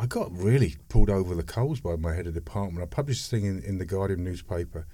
[0.00, 2.82] I got really pulled over the coals by my head of department.
[2.82, 4.86] I published a thing in, in the Guardian newspaper.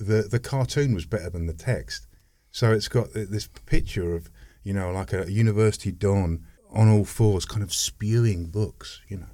[0.00, 2.08] The the cartoon was better than the text,
[2.50, 4.30] so it's got this picture of
[4.64, 9.30] you know like a university don on all fours, kind of spewing books, you know.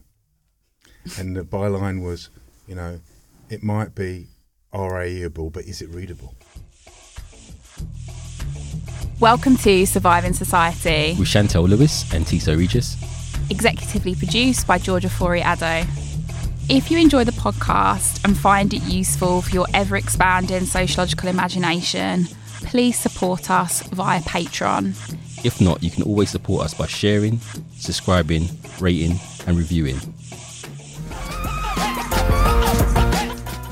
[1.19, 2.29] And the byline was,
[2.67, 3.01] you know,
[3.49, 4.27] it might be
[4.75, 6.35] RAEable, but is it readable?
[9.21, 13.14] Welcome to Surviving Society, with Chantelle Lewis and Tissot Regis.
[13.51, 15.87] Executively produced by Georgia Fori Addo.
[16.69, 22.27] If you enjoy the podcast and find it useful for your ever expanding sociological imagination,
[22.63, 24.95] please support us via Patreon.
[25.45, 27.39] If not, you can always support us by sharing,
[27.77, 28.49] subscribing,
[28.81, 29.99] rating, and reviewing.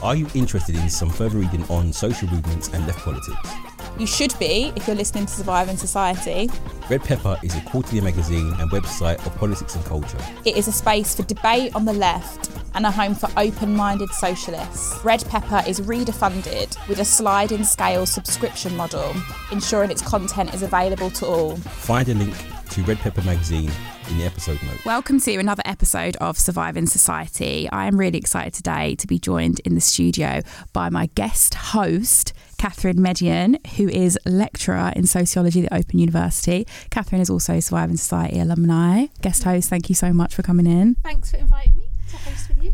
[0.03, 3.72] Are you interested in some further reading on social movements and left politics?
[3.99, 6.49] You should be if you're listening to Surviving Society.
[6.89, 10.19] Red Pepper is a quarterly magazine and website of politics and culture.
[10.45, 14.09] It is a space for debate on the left and a home for open minded
[14.11, 14.99] socialists.
[15.05, 19.15] Red Pepper is reader funded with a sliding scale subscription model,
[19.53, 21.57] ensuring its content is available to all.
[21.57, 22.35] Find a link
[22.71, 23.71] to Red Pepper magazine
[24.09, 24.85] in the episode notes.
[24.85, 27.69] Welcome to another episode of Surviving Society.
[27.71, 30.41] I am really excited today to be joined in the studio
[30.73, 36.67] by my guest host, Catherine Medien, who is lecturer in sociology at Open University.
[36.91, 39.07] Catherine is also Surviving Society alumni.
[39.21, 40.97] Guest host, thank you so much for coming in.
[41.03, 42.73] Thanks for inviting me to host with you.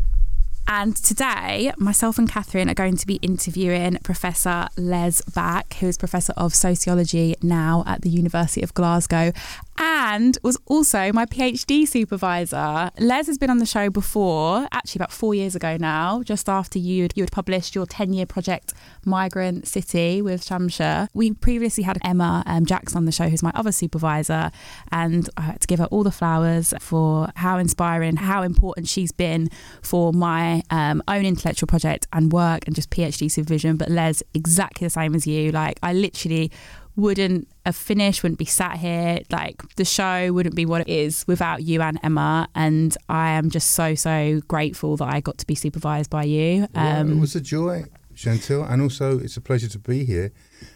[0.71, 5.97] And today, myself and Catherine are going to be interviewing Professor Les Back, who is
[5.97, 9.31] Professor of Sociology now at the University of Glasgow
[9.79, 12.91] and was also my PhD supervisor.
[12.99, 16.77] Les has been on the show before, actually about four years ago now, just after
[16.77, 18.73] you you had published your 10 year project,
[19.05, 21.07] Migrant City with Shamser.
[21.13, 24.51] We previously had Emma um, Jackson on the show, who's my other supervisor,
[24.91, 29.13] and I had to give her all the flowers for how inspiring, how important she's
[29.13, 29.49] been
[29.81, 33.77] for my um, own intellectual project and work and just PhD supervision.
[33.77, 35.51] But Les, exactly the same as you.
[35.51, 36.51] Like, I literally
[36.99, 39.19] wouldn't have finished, wouldn't be sat here.
[39.31, 42.47] Like the show wouldn't be what it is without you and Emma.
[42.55, 46.67] And I am just so, so grateful that I got to be supervised by you.
[46.73, 50.31] Yeah, Um, it was a joy, Chantelle, and also it's a pleasure to be here.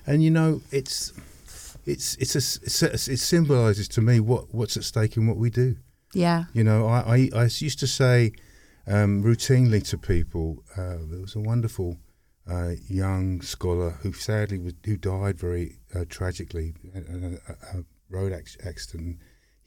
[0.08, 1.14] And you know, it's
[1.86, 5.50] it's it's a, it's it symbolises to me what what's at stake in what we
[5.50, 5.76] do.
[6.14, 6.46] yeah.
[6.54, 8.32] You know, I I, I used to say
[8.88, 11.98] um, routinely to people, uh, there was a wonderful
[12.50, 17.84] uh, young scholar who sadly was, who died very uh, tragically in a, a, a
[18.10, 19.18] road accident.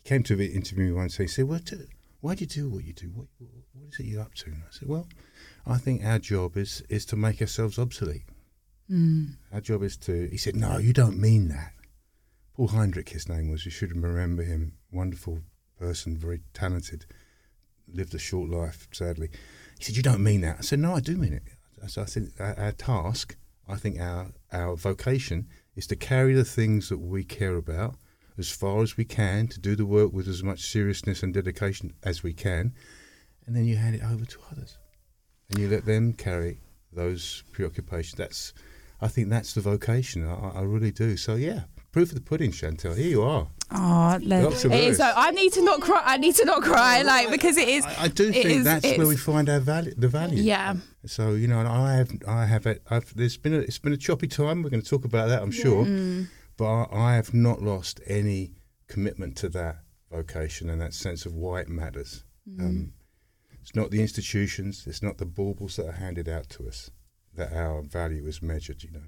[0.02, 1.18] He came to interview me once.
[1.18, 1.64] and He said, "What?
[1.64, 1.86] do-
[2.20, 3.08] Why do you do what you do?
[3.14, 5.08] What, what is it you're up to?" And I said, "Well,
[5.66, 8.24] I think our job is is to make ourselves obsolete.
[8.90, 9.36] Mm.
[9.52, 11.72] Our job is to." He said, "No, you don't mean that."
[12.54, 13.64] Paul Heinrich, his name was.
[13.64, 14.72] You should remember him.
[14.92, 15.40] Wonderful
[15.78, 17.04] person, very talented.
[17.92, 19.28] Lived a short life, sadly.
[19.78, 21.42] He said, "You don't mean that." I said, "No, I do mean it."
[21.88, 23.36] So I think our, task,
[23.68, 27.96] I think our our vocation, is to carry the things that we care about
[28.38, 31.94] as far as we can, to do the work with as much seriousness and dedication
[32.02, 32.74] as we can,
[33.46, 34.78] and then you hand it over to others,
[35.48, 36.60] and you let them carry
[36.92, 38.18] those preoccupations.
[38.18, 38.52] That's,
[39.00, 40.26] I think, that's the vocation.
[40.26, 41.16] I, I really do.
[41.16, 42.94] So yeah, proof of the pudding, Chantelle.
[42.94, 43.48] Here you are.
[43.70, 44.42] Oh, Les.
[44.42, 44.52] Dr.
[44.52, 44.98] It is Lewis.
[44.98, 46.02] so, I need to not cry.
[46.04, 47.84] I need to not cry, like because it is.
[47.84, 50.42] I, I do think is- that's where we find our value, the value.
[50.42, 50.76] Yeah.
[51.06, 52.82] So you know, I have, I have, it.
[52.90, 54.62] I've, there's been, a, it's been a choppy time.
[54.62, 55.84] We're going to talk about that, I'm sure.
[55.84, 56.28] Mm.
[56.56, 58.52] But I, I have not lost any
[58.88, 59.78] commitment to that
[60.10, 62.24] vocation and that sense of why it matters.
[62.48, 62.60] Mm.
[62.60, 62.92] Um,
[63.60, 66.90] it's not the institutions, it's not the baubles that are handed out to us
[67.34, 68.82] that our value is measured.
[68.84, 69.02] You know,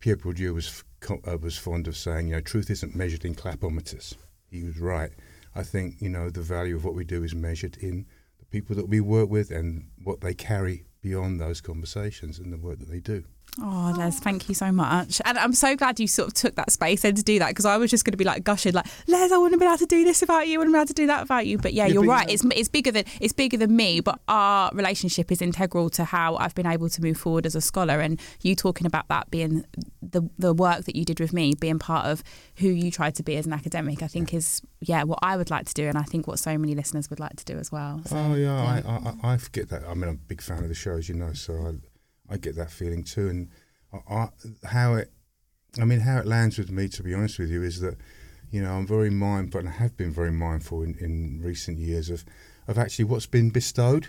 [0.00, 4.14] Pierre Bourdieu was uh, was fond of saying, you know, truth isn't measured in clapometers.
[4.50, 5.10] He was right.
[5.54, 8.06] I think you know the value of what we do is measured in
[8.38, 12.58] the people that we work with and what they carry beyond those conversations and the
[12.58, 13.24] work that they do.
[13.60, 15.20] Oh, Les, thank you so much.
[15.24, 17.66] And I'm so glad you sort of took that space then to do that because
[17.66, 19.78] I was just going to be like gushing, like, Les, I wouldn't have been able
[19.78, 21.58] to do this without you, I wouldn't have been able to do that without you.
[21.58, 22.30] But yeah, Yeah, you're right.
[22.30, 26.36] It's it's bigger than it's bigger than me, but our relationship is integral to how
[26.36, 27.98] I've been able to move forward as a scholar.
[28.00, 29.64] And you talking about that being
[30.00, 32.22] the the work that you did with me, being part of
[32.58, 35.50] who you tried to be as an academic, I think is yeah what I would
[35.50, 37.72] like to do, and I think what so many listeners would like to do as
[37.72, 38.00] well.
[38.06, 39.82] So, Oh yeah, I, I I forget that.
[39.88, 41.72] I mean, I'm a big fan of the show, as you know, so I
[42.30, 43.28] I get that feeling too.
[43.28, 43.48] And
[43.92, 44.28] I, I,
[44.66, 45.12] how it,
[45.80, 47.96] I mean, how it lands with me, to be honest with you, is that
[48.50, 52.10] you know I'm very mindful, and I have been very mindful in, in recent years
[52.10, 52.24] of
[52.66, 54.08] of actually what's been bestowed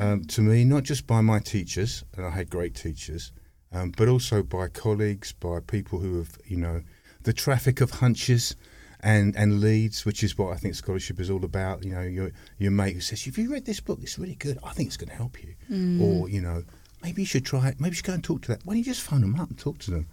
[0.00, 3.32] um, to me, not just by my teachers, and I had great teachers,
[3.72, 6.82] um, but also by colleagues, by people who have, you know,
[7.22, 8.56] the traffic of hunches
[9.00, 11.84] and and leads, which is what I think scholarship is all about.
[11.84, 14.00] You know, your your mate who says, "Have you read this book?
[14.02, 14.58] It's really good.
[14.64, 15.54] I think it's going to help you."
[16.02, 16.64] Or you know,
[17.02, 17.80] maybe you should try it.
[17.80, 18.60] Maybe you should go and talk to that.
[18.64, 20.06] Why don't you just phone them up and talk to them?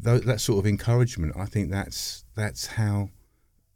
[0.00, 3.10] That sort of encouragement, I think that's that's how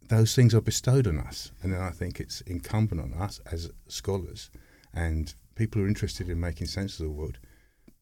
[0.09, 3.71] those things are bestowed on us, and then I think it's incumbent on us as
[3.89, 4.51] scholars
[4.95, 7.39] and people who are interested in making sense of the world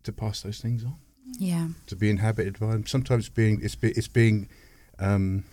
[0.04, 0.96] to pass those things on
[1.38, 1.68] Yeah.
[1.86, 2.86] to be inhabited by them.
[2.86, 4.48] Sometimes being it's be, it's being
[4.98, 5.44] um,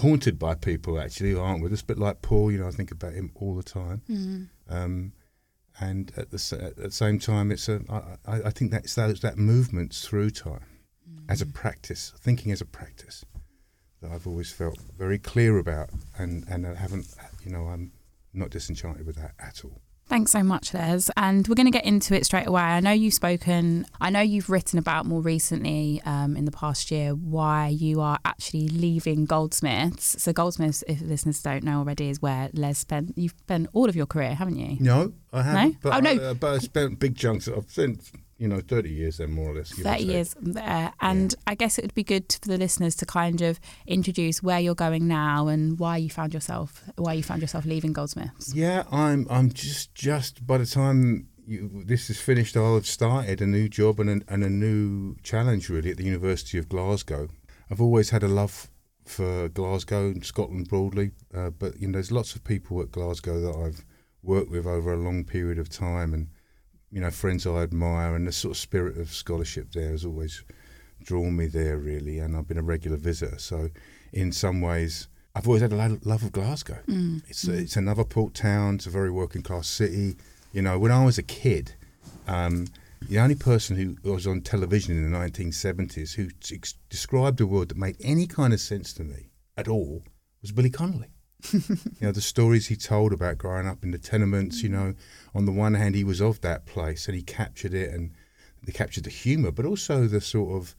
[0.00, 1.82] haunted by people actually who aren't with us.
[1.82, 4.02] But like Paul, you know, I think about him all the time.
[4.68, 5.12] Um,
[5.80, 7.80] and at the at the same time, it's a
[8.26, 10.64] I, I think that's those that movement through time
[11.28, 11.54] as a mm.
[11.54, 13.24] practice, thinking as a practice
[14.00, 17.06] that I've always felt very clear about, and and I haven't,
[17.44, 17.92] you know, I'm
[18.32, 19.80] not disenchanted with that at all.
[20.08, 21.10] Thanks so much, Les.
[21.16, 22.62] And we're going to get into it straight away.
[22.62, 26.92] I know you've spoken, I know you've written about more recently um, in the past
[26.92, 30.22] year why you are actually leaving Goldsmiths.
[30.22, 33.96] So, Goldsmiths, if listeners don't know already, is where Les spent, you've spent all of
[33.96, 34.76] your career, haven't you?
[34.78, 35.70] No, I haven't.
[35.70, 35.76] No?
[35.82, 36.10] But Oh, no.
[36.10, 37.48] I, uh, but I spent big chunks.
[37.48, 38.00] I've spent
[38.38, 39.72] you know thirty years then, more or less.
[39.72, 40.92] give 30 years there.
[41.00, 44.60] And I guess it would be good for the listeners to kind of introduce where
[44.60, 48.54] you're going now and why you found yourself, why you found yourself leaving Goldsmiths.
[48.54, 49.26] Yeah, I'm.
[49.30, 53.68] I'm just just by the time you, this is finished, I'll have started a new
[53.68, 57.28] job and a, and a new challenge really at the University of Glasgow.
[57.70, 58.68] I've always had a love
[59.04, 63.40] for Glasgow and Scotland broadly, uh, but you know, there's lots of people at Glasgow
[63.40, 63.84] that I've
[64.22, 66.28] worked with over a long period of time, and
[66.96, 70.42] you know, friends I admire, and the sort of spirit of scholarship there has always
[71.02, 73.38] drawn me there really, and I've been a regular visitor.
[73.38, 73.68] So,
[74.14, 75.06] in some ways.
[75.34, 76.78] I've always had a love of Glasgow.
[76.88, 77.22] Mm.
[77.28, 78.76] It's a, it's another port town.
[78.76, 80.16] It's a very working class city.
[80.54, 81.74] You know, when I was a kid,
[82.26, 82.68] um,
[83.02, 87.68] the only person who was on television in the 1970s who ex- described a world
[87.68, 89.28] that made any kind of sense to me
[89.58, 90.02] at all
[90.40, 91.10] was Billy Connolly.
[91.52, 94.72] you know, the stories he told about growing up in the tenements, you mm.
[94.72, 94.94] know,
[95.36, 98.12] on the one hand, he was of that place and he captured it and
[98.62, 100.74] they captured the humour, but also the sort of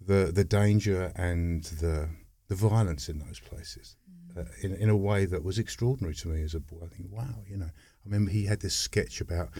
[0.00, 2.08] the the danger and the
[2.48, 3.96] the violence in those places
[4.36, 6.82] uh, in, in a way that was extraordinary to me as a boy.
[6.84, 9.50] I think, wow, you know, I remember he had this sketch about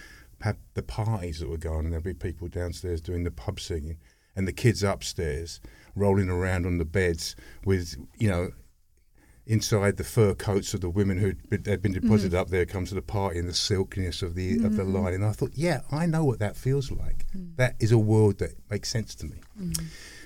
[0.74, 3.98] the parties that were going, and there'd be people downstairs doing the pub singing,
[4.36, 5.60] and the kids upstairs
[5.96, 7.34] rolling around on the beds
[7.64, 8.52] with, you know,
[9.46, 11.32] inside the fur coats of the women who
[11.66, 14.76] had been deposited up there come to the party and the silkiness of the of
[14.76, 15.14] the line.
[15.14, 17.26] And I thought, yeah, I know what that feels like.
[17.56, 19.40] That is a world that makes sense to me.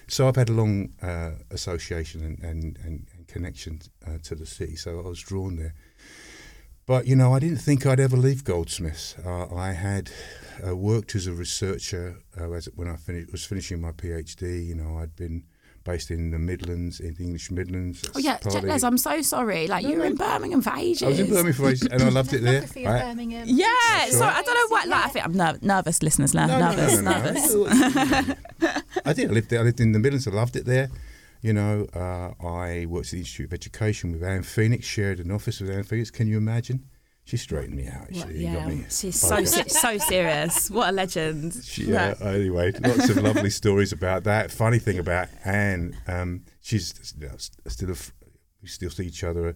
[0.08, 4.46] So I've had a long uh, association and, and, and, and connection uh, to the
[4.46, 5.74] city, so I was drawn there.
[6.86, 9.14] But you know, I didn't think I'd ever leave Goldsmiths.
[9.24, 10.10] Uh, I had
[10.66, 14.66] uh, worked as a researcher uh, as when I fini- was finishing my PhD.
[14.66, 15.44] You know, I'd been
[15.84, 18.04] based in the Midlands, in the English Midlands.
[18.14, 19.66] Oh yeah, partly- Les, I'm so sorry.
[19.66, 21.02] Like you were in Birmingham for ages.
[21.02, 22.60] I was in Birmingham for ages, and I loved it there.
[22.60, 23.44] Geography of I- Birmingham.
[23.48, 23.66] Yeah,
[23.96, 24.24] That's so.
[24.24, 24.88] I don't know what.
[24.88, 26.34] Like, I think I'm ner- nervous, listeners.
[26.34, 27.22] Ner- No, no, nervous, no, no, no.
[27.32, 28.36] nervous.
[29.06, 29.30] I did.
[29.30, 29.60] I lived there.
[29.60, 30.26] I lived in the Midlands.
[30.28, 30.90] I loved it there.
[31.42, 34.84] You know, uh, I worked at the Institute of Education with Anne Phoenix.
[34.86, 36.10] Shared an office with Anne Phoenix.
[36.10, 36.84] Can you imagine?
[37.30, 38.10] She straightened me out.
[38.10, 38.84] What- Actually, got yeah, me.
[38.90, 40.68] she's so so serious.
[40.68, 41.54] What a legend.
[41.62, 42.16] She, yeah.
[42.20, 44.50] Anyway, lots of lovely stories about that.
[44.50, 47.36] Funny thing about Anne, um, she's you know,
[47.68, 47.94] still a
[48.60, 49.54] we still see each other,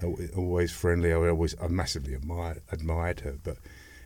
[0.00, 0.06] uh,
[0.36, 1.12] always friendly.
[1.12, 3.56] I always I massively admired admired her, but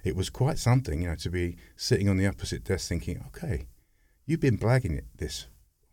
[0.02, 3.66] it was quite something, you know, to be sitting on the opposite desk, thinking, okay,
[4.24, 5.46] you've been blagging it this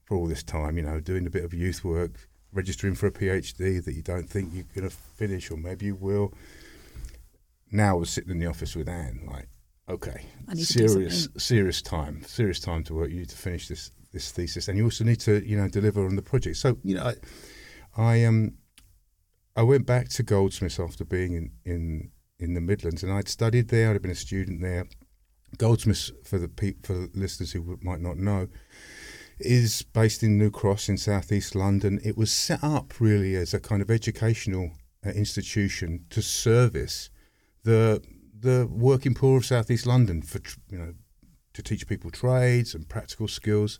[0.06, 3.12] for all this time, you know, doing a bit of youth work, registering for a
[3.12, 6.34] PhD that you don't think you're going to finish, or maybe you will.
[7.72, 9.50] Now I was sitting in the office with Anne, like,
[9.90, 13.10] okay, I need to do serious, serious time, serious time to work.
[13.10, 16.06] You need to finish this this thesis, and you also need to, you know, deliver
[16.06, 16.58] on the project.
[16.58, 18.54] So, you know, I, I um,
[19.56, 23.70] I went back to Goldsmiths after being in in in the Midlands, and I'd studied
[23.70, 23.92] there.
[23.92, 24.88] I'd been a student there.
[25.58, 28.48] Goldsmiths, for the pe- for the listeners who might not know,
[29.40, 32.00] is based in New Cross in southeast London.
[32.04, 34.72] It was set up really as a kind of educational
[35.06, 37.10] uh, institution to service
[37.68, 38.02] the
[38.40, 40.94] the working poor of southeast London for you know
[41.54, 43.80] to teach people trades and practical skills.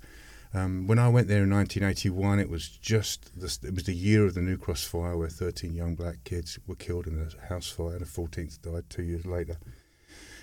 [0.54, 4.26] Um, when I went there in 1981, it was just the, it was the year
[4.26, 7.70] of the New Cross fire, where 13 young black kids were killed in a house
[7.70, 9.58] fire, and a 14th died two years later.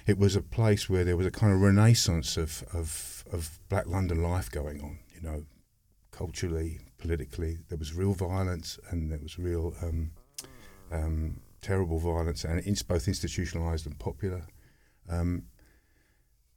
[0.06, 3.86] It was a place where there was a kind of renaissance of of, of black
[3.86, 5.00] London life going on.
[5.14, 5.44] You know,
[6.12, 10.12] culturally, politically, there was real violence, and there was real um,
[10.90, 14.46] um, terrible violence, and it's both institutionalized and popular.
[15.08, 15.44] Um,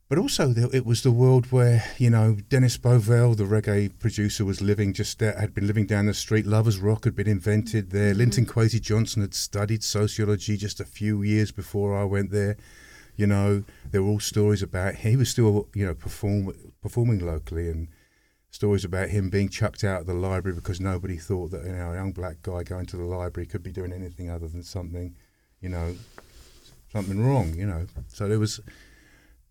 [0.08, 4.44] but also the, it was the world where you know Dennis Bovell, the reggae producer,
[4.44, 6.46] was living just there, had been living down the street.
[6.46, 8.10] Lovers Rock had been invented there.
[8.10, 8.18] Mm-hmm.
[8.18, 12.56] Linton Kwesi Johnson had studied sociology just a few years before I went there.
[13.16, 17.68] You know, there were all stories about he was still you know perform performing locally
[17.68, 17.88] and
[18.58, 21.92] stories about him being chucked out of the library because nobody thought that you know
[21.92, 25.14] a young black guy going to the library could be doing anything other than something,
[25.60, 25.94] you know,
[26.92, 27.54] something wrong.
[27.54, 28.58] You know, so there was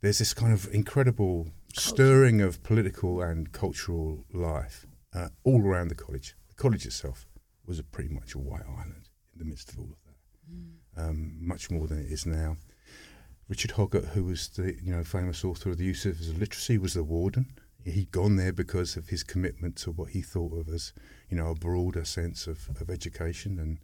[0.01, 4.85] there's this kind of incredible stirring of political and cultural life
[5.15, 6.35] uh, all around the college.
[6.49, 7.25] The college itself
[7.65, 11.37] was a pretty much a white island in the midst of all of that, um,
[11.39, 12.57] much more than it is now.
[13.47, 16.93] Richard Hoggart, who was the you know famous author of the Use of Literacy, was
[16.93, 17.45] the warden.
[17.87, 20.93] He'd gone there because of his commitment to what he thought of as
[21.29, 23.79] you know a broader sense of, of education, and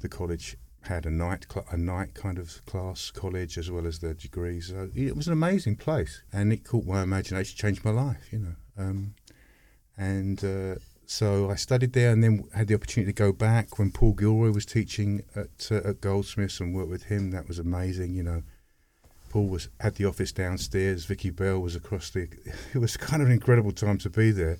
[0.00, 3.98] the college had a night cl- a night kind of class college as well as
[3.98, 4.68] the degrees.
[4.68, 8.38] So it was an amazing place, and it caught my imagination, changed my life, you
[8.38, 8.54] know.
[8.78, 9.14] Um,
[9.96, 10.76] and uh,
[11.06, 14.50] so I studied there, and then had the opportunity to go back when Paul Gilroy
[14.50, 17.30] was teaching at uh, at Goldsmiths and work with him.
[17.30, 18.42] That was amazing, you know.
[19.36, 21.04] Paul was had the office downstairs.
[21.04, 22.26] Vikki Bell was across the.
[22.74, 24.56] It was kind of an incredible time to be there.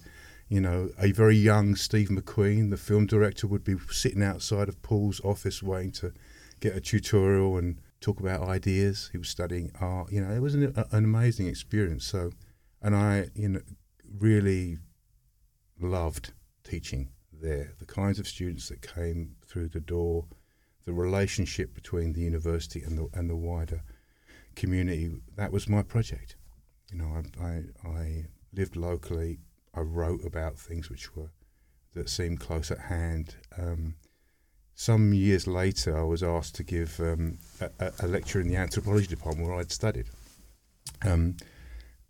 [0.51, 4.83] You know, a very young Steve McQueen, the film director, would be sitting outside of
[4.83, 6.13] Paul's office waiting to
[6.61, 9.09] get a tutorial and talk about ideas.
[9.13, 10.13] He was studying art.
[10.13, 12.05] You know, it was an, an amazing experience.
[12.05, 12.33] So,
[12.83, 13.61] and I, you know,
[14.19, 14.77] really
[15.81, 17.73] loved teaching there.
[17.79, 20.27] The kinds of students that came through the door,
[20.85, 23.81] the relationship between the university and the and the wider
[24.57, 25.11] community.
[25.37, 26.37] That was my project.
[26.91, 29.39] You know, I I, I lived locally.
[29.75, 31.31] I wrote about things which were
[31.95, 33.37] that seemed close at hand.
[33.59, 33.95] Um,
[34.75, 39.07] some years later, I was asked to give um, a, a, lecture in the anthropology
[39.07, 40.11] department where I'd studied.
[41.03, 41.39] Um,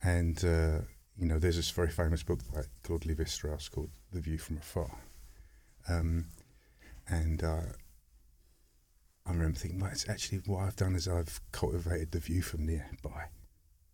[0.03, 0.81] and, uh,
[1.17, 4.91] you know, there's this very famous book by Claude Lévi-Strauss called The View from Afar.
[5.89, 6.27] Um,
[7.09, 7.61] and uh,
[9.27, 12.65] I remember thinking, well, it's actually what I've done is I've cultivated the view from
[12.65, 13.27] nearby.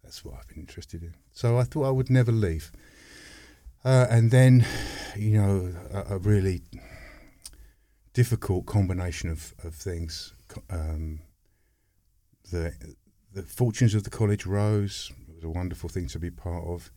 [0.03, 1.15] That's what I've been interested in.
[1.33, 2.71] So I thought I would never leave.
[3.85, 4.67] Uh, and then,
[5.17, 6.63] you know, a, a, really
[8.13, 10.33] difficult combination of, of things.
[10.71, 11.21] Um,
[12.51, 12.75] the
[13.33, 15.11] the fortunes of the college rose.
[15.29, 16.91] It was a wonderful thing to be part of.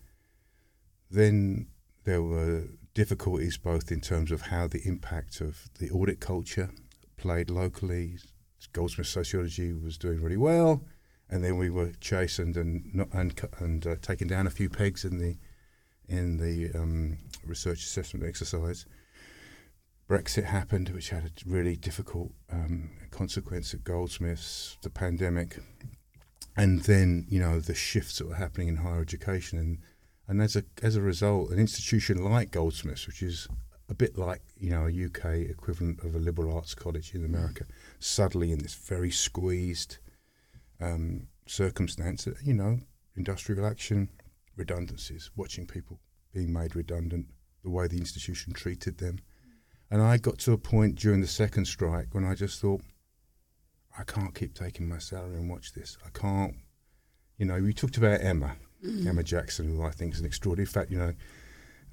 [1.10, 1.68] Then
[2.04, 2.64] there were
[2.94, 6.70] difficulties both in terms of how the impact of the audit culture
[7.16, 8.18] played locally.
[8.72, 10.82] Goldsmith sociology was doing really well,
[11.30, 15.18] and then we were chastened and and and uh, taken down a few pegs in
[15.18, 15.36] the
[16.08, 18.86] in the um, research assessment exercise.
[20.08, 25.58] Brexit happened, which had a really difficult um, consequence at Goldsmiths, the pandemic,
[26.56, 29.78] and then you know the shifts that were happening in higher education, and
[30.28, 33.48] and as a as a result, an institution like Goldsmiths, which is
[33.88, 37.64] a bit like you know a UK equivalent of a liberal arts college in America,
[37.98, 39.98] suddenly in this very squeezed
[40.80, 42.78] um, circumstance, you know,
[43.16, 44.08] industrial action,
[44.56, 45.98] redundancies, watching people
[46.32, 47.26] being made redundant,
[47.62, 49.18] the way the institution treated them.
[49.90, 52.82] And I got to a point during the second strike when I just thought,
[53.98, 55.96] I can't keep taking my salary and watch this.
[56.04, 56.54] I can't,
[57.38, 59.06] you know, we talked about Emma, mm.
[59.06, 60.66] Emma Jackson, who I think is an extraordinary.
[60.66, 61.14] In fact, you know,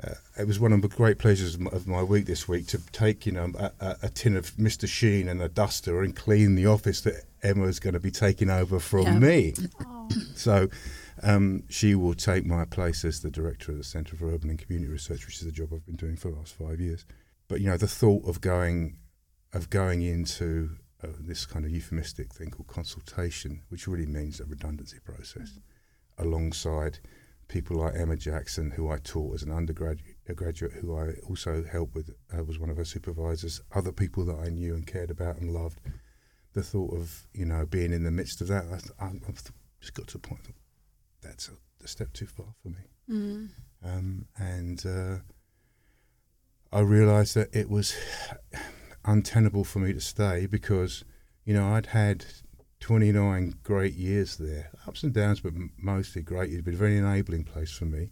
[0.02, 2.68] uh, it was one of the great pleasures of my, of my week this week
[2.68, 4.88] to take, you know, a, a, tin of Mr.
[4.88, 8.50] Sheen and a duster and clean the office that Emma is going to be taking
[8.50, 9.20] over from yeah.
[9.20, 9.54] me.
[9.86, 10.10] Oh.
[10.36, 10.70] So
[11.22, 14.60] um, she will take my place as the director of the Centre for Urban and
[14.60, 17.06] Community Research, which is a job I've been doing for the last five years.
[17.48, 18.98] But you know, the thought of going
[19.54, 20.72] of going into
[21.04, 26.28] uh, this kind of euphemistic thing called consultation, which really means a redundancy process, mm-hmm.
[26.28, 27.00] alongside
[27.54, 31.96] people like Emma Jackson, who I taught as an undergraduate, graduate who I also helped
[31.96, 35.38] with, uh, was one of her supervisors, other people that I knew and cared about
[35.38, 35.80] and loved.
[36.54, 38.66] The thought of you know being in the midst of that,
[39.00, 39.42] I, I've
[39.80, 40.56] just got to a point that
[41.22, 43.50] that's a, a step too far for me, mm.
[43.84, 44.86] um, and.
[44.86, 45.18] Uh,
[46.74, 47.96] I realised that it was
[49.06, 51.04] untenable for me to stay because,
[51.46, 52.26] you know, I'd had
[52.84, 56.56] 29 great years there, ups and downs, but mostly great years.
[56.56, 58.10] It'd been a very enabling place for me.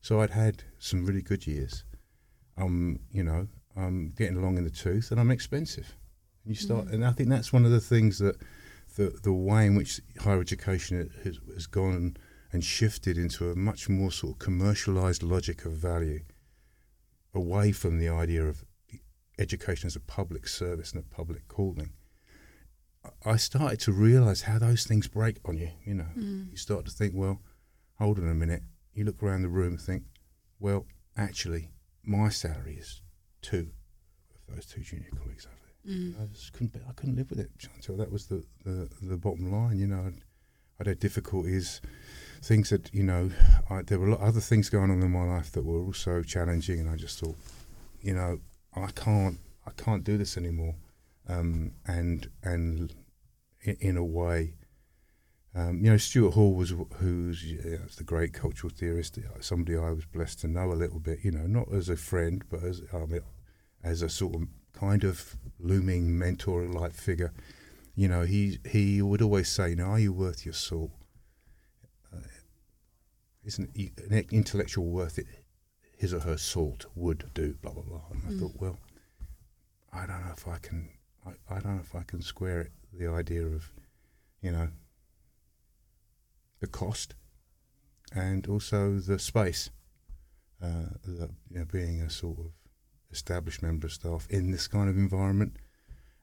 [0.00, 1.84] So I'd had some really good years.
[2.56, 5.94] Um, you know, I'm getting along in the tooth, and I'm expensive.
[6.42, 8.36] And you start, mm and I think that's one of the things that
[8.96, 12.16] the the way in which higher education has, has gone
[12.50, 16.20] and shifted into a much more sort of commercialized logic of value
[17.34, 18.64] away from the idea of
[19.38, 21.90] education as a public service and a public calling,
[23.24, 25.70] I started to realize how those things break on you.
[25.84, 26.50] You know, mm.
[26.50, 27.40] you start to think, well,
[27.98, 28.62] hold on a minute.
[28.92, 30.04] You look around the room and think,
[30.60, 31.70] well, actually,
[32.02, 33.02] my salary is
[33.42, 33.70] two
[34.48, 35.96] of those two junior colleagues over there.
[35.96, 36.22] Mm.
[36.22, 36.72] I just couldn't.
[36.72, 37.50] Be, I couldn't live with it.
[37.80, 39.78] So That was the, the, the bottom line.
[39.78, 40.20] You know, I'd,
[40.80, 41.80] I'd had difficulties,
[42.42, 43.30] things that you know.
[43.68, 45.80] I, there were a lot of other things going on in my life that were
[45.80, 47.36] also challenging, and I just thought,
[48.00, 48.40] you know,
[48.74, 49.38] I can't.
[49.66, 50.74] I can't do this anymore.
[51.26, 52.94] Um, and and
[53.62, 54.56] in, a way,
[55.54, 59.90] um, you know, Stuart Hall was who's yeah, the great cultural theorist, uh, somebody I
[59.90, 61.20] was blessed to know a little bit.
[61.22, 63.22] You know, not as a friend, but as I mean,
[63.82, 64.42] as a sort of
[64.74, 67.32] kind of looming mentor-like figure.
[67.94, 70.90] You know, he he would always say, "You know, are you worth your salt?
[72.12, 72.18] Uh,
[73.44, 75.26] isn't an intellectual worth it?
[75.96, 78.02] His or her salt would do." Blah blah blah.
[78.10, 78.40] And I Mm.
[78.40, 78.78] thought, well,
[79.92, 80.88] I don't know if I can.
[81.26, 82.72] I, I don't know if I can square it.
[82.92, 83.72] The idea of,
[84.40, 84.68] you know,
[86.60, 87.14] the cost,
[88.14, 89.70] and also the space.
[90.62, 92.46] Uh, you know, being a sort of
[93.10, 95.56] established member of staff in this kind of environment,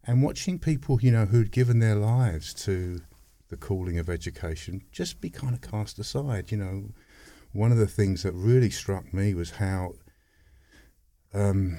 [0.05, 3.01] and watching people, you know, who'd given their lives to
[3.49, 6.51] the calling of education, just be kind of cast aside.
[6.51, 6.89] You know,
[7.51, 9.93] one of the things that really struck me was how
[11.33, 11.77] um,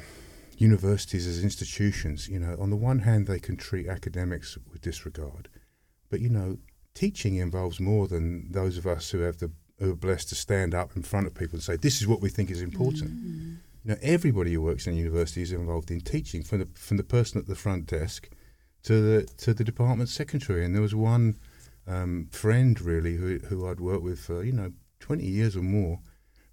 [0.63, 5.49] universities as institutions, you know, on the one hand, they can treat academics with disregard,
[6.09, 6.59] but you know,
[6.95, 10.75] teaching involves more than those of us who have the who are blessed to stand
[10.75, 13.57] up in front of people and say, "This is what we think is important." Mm.
[13.85, 16.97] You know, everybody who works in a university is involved in teaching, from the from
[16.97, 18.29] the person at the front desk
[18.85, 20.65] to the to the department secretary.
[20.65, 21.37] And there was one
[21.87, 25.99] um, friend really who who I'd worked with for you know twenty years or more,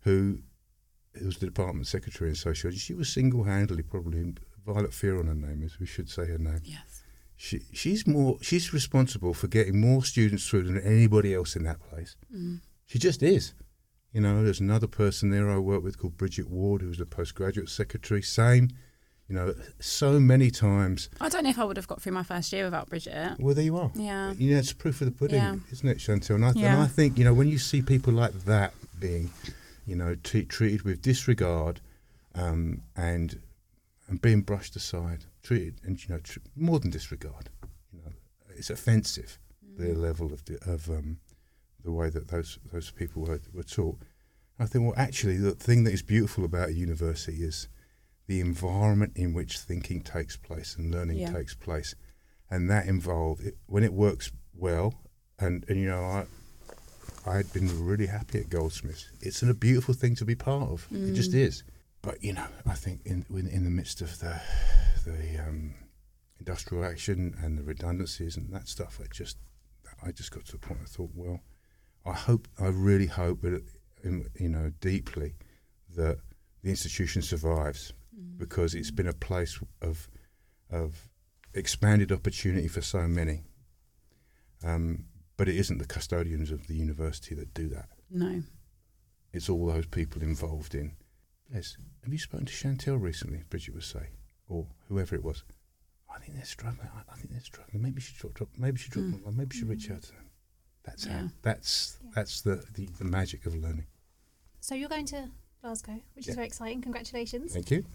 [0.01, 0.39] who
[1.15, 2.79] who was the department secretary in sociology.
[2.79, 4.33] She was single handedly probably
[4.65, 5.79] Violet Fearon her name is.
[5.79, 6.61] We should say her name.
[6.63, 7.03] Yes.
[7.35, 11.79] She she's more she's responsible for getting more students through than anybody else in that
[11.79, 12.15] place.
[12.35, 12.59] Mm.
[12.85, 13.53] She just is.
[14.11, 17.69] You know, there's another person there I work with called Bridget Ward, who's the postgraduate
[17.69, 18.21] secretary.
[18.21, 18.69] Same.
[19.27, 21.07] You know, so many times.
[21.21, 23.35] I don't know if I would have got through my first year without Bridget.
[23.39, 23.91] Well, there you are.
[23.93, 24.33] Yeah.
[24.33, 25.57] You know, it's proof of the pudding, Yeah.
[25.71, 26.37] isn't it, Chantelle?
[26.37, 26.73] And I, Yeah.
[26.73, 29.29] and I think, you know, when you see people like that being,
[29.89, 31.81] you know, t- treated with disregard
[32.35, 33.41] um, and
[34.07, 37.49] and being brushed aside, treated, and, you know, tr- more than disregard,
[37.93, 38.11] you know,
[38.57, 39.37] it's offensive,
[39.77, 41.19] the level of, the, of um,
[41.83, 43.99] the way that those, those people were, were taught.
[44.57, 47.67] I think, well, actually, the thing that is beautiful about a university is
[48.25, 51.31] the environment in which thinking takes place and learning Yeah.
[51.31, 51.93] takes place,
[52.49, 54.95] and that involved it, when it works well.
[55.37, 56.25] And, and you know, I
[57.25, 59.09] I had been really happy at Goldsmiths.
[59.21, 60.87] It's a beautiful thing to be part of.
[60.91, 61.63] It just is.
[62.01, 64.39] But you know, I think in in, the midst of the
[65.05, 65.75] the um,
[66.39, 69.37] industrial action and the redundancies and that stuff, I just
[70.03, 70.79] I just got to the point.
[70.81, 71.41] I thought, well,
[72.05, 73.63] I hope, I really hope that,
[74.03, 75.35] you know, deeply
[75.95, 76.19] that
[76.63, 77.93] the institution survives
[78.37, 80.09] because it's been a place of
[80.71, 81.09] of
[81.53, 83.43] expanded opportunity for so many.
[84.63, 85.05] Um,
[85.39, 87.87] but it isn't the custodians of the university that do that.
[88.11, 88.43] No.
[89.31, 90.91] It's all those people involved in.
[91.49, 93.43] Les, have you spoken to Chantelle recently?
[93.49, 94.09] Bridget was say,
[94.49, 95.45] or whoever it was.
[96.13, 96.89] I think they're struggling.
[96.93, 97.81] I, I think they're struggling.
[97.81, 98.49] Maybe she should drop.
[98.57, 99.05] Maybe she drop.
[99.05, 99.23] Mm.
[99.23, 100.29] them, Maybe she should reach out to them.
[100.83, 101.19] That's Yeah.
[101.19, 101.27] how.
[101.41, 102.09] That's Yeah.
[102.15, 103.85] that's the, the the magic of learning.
[104.59, 105.29] So you're going to
[105.61, 106.31] Glasgow, which Yeah.
[106.31, 106.81] is very exciting.
[106.81, 107.53] Congratulations.
[107.53, 107.85] Thank you.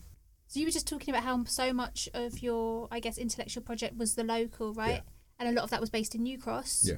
[0.46, 3.98] So you were just talking about how so much of your, I guess, intellectual project
[3.98, 5.02] was the local, right?
[5.38, 6.86] And a lot of that was based in New Cross.
[6.88, 6.96] Yeah.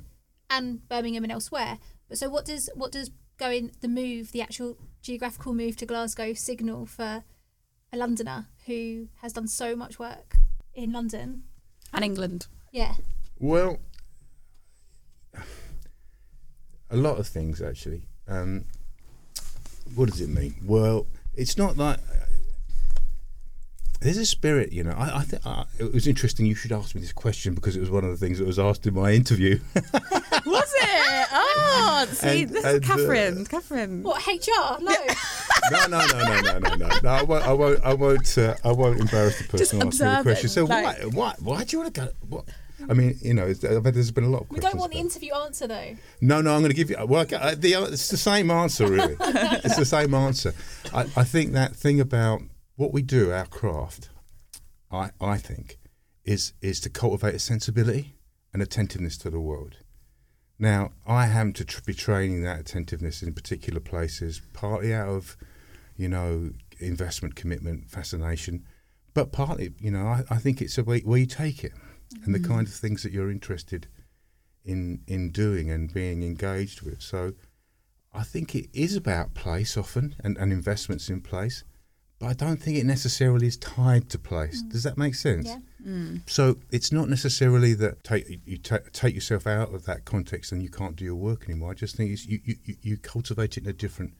[0.48, 1.78] And Birmingham and elsewhere.
[2.08, 6.32] But so what does what does going the move, the actual geographical move to Glasgow
[6.32, 7.24] signal for
[7.92, 10.36] a Londoner who has done so much work
[10.74, 11.44] in London?
[11.92, 12.46] And England.
[12.72, 12.94] Yeah.
[13.38, 13.78] Well,
[16.90, 18.02] a lot of things actually.
[18.28, 18.64] Um,
[19.94, 20.54] what does it mean?
[20.64, 21.98] Well, it's not like
[24.00, 24.92] there's a spirit, you know.
[24.92, 26.46] I, I think uh, it was interesting.
[26.46, 28.58] You should ask me this question because it was one of the things that was
[28.58, 29.58] asked in my interview.
[30.46, 31.28] Was it?
[31.32, 33.46] Oh, see, And- this and, is uh, Catherine.
[33.46, 34.02] Catherine.
[34.04, 34.80] What HR?
[34.80, 34.94] No.
[35.72, 36.88] no, no, no, no, no, no, no.
[37.02, 37.44] no I won't.
[37.44, 37.84] I won't.
[37.84, 40.48] I won't, uh, I won't embarrass the person Just asking me the question.
[40.48, 41.34] So observing, why?
[41.40, 41.56] Why?
[41.56, 42.08] Why do you want to go?
[42.28, 42.44] What?
[42.88, 44.92] I mean, you know, it's, I bet there's been a lot of we don't want
[44.92, 45.96] the interview answer though.
[46.20, 47.04] No, no, I'm going to give you.
[47.04, 49.16] Well, I- uh, the, it's the same answer, really.
[49.20, 50.54] it's the same answer.
[50.92, 52.42] I, I think that thing about
[52.76, 54.10] what we do, our craft,
[54.90, 55.78] I, I think,
[56.24, 58.14] is is to cultivate a sensibility
[58.52, 59.76] and attentiveness to the world.
[60.58, 65.36] Now, I happen to tr- be training that attentiveness in particular places, partly out of,
[65.96, 68.64] you know, investment commitment, fascination,
[69.12, 71.72] but partly, you know, I, I think it's a way where you take it
[72.24, 72.52] and the mm-hmm.
[72.52, 73.88] kind of things that you're interested
[74.64, 77.00] in in doing and being engaged with.
[77.02, 77.32] So
[78.12, 81.64] I think it is about place often and, and investments in place,
[82.18, 84.62] but I don't think it necessarily is tied to place.
[84.62, 84.70] Mm.
[84.72, 85.46] Does that make sense?
[85.48, 85.58] Yeah.
[85.86, 86.28] Mm.
[86.28, 90.62] So it's not necessarily that take you ta take yourself out of that context and
[90.62, 91.70] you can't do your work anymore.
[91.72, 94.14] I just think it's you, you, you- you cultivate it in a different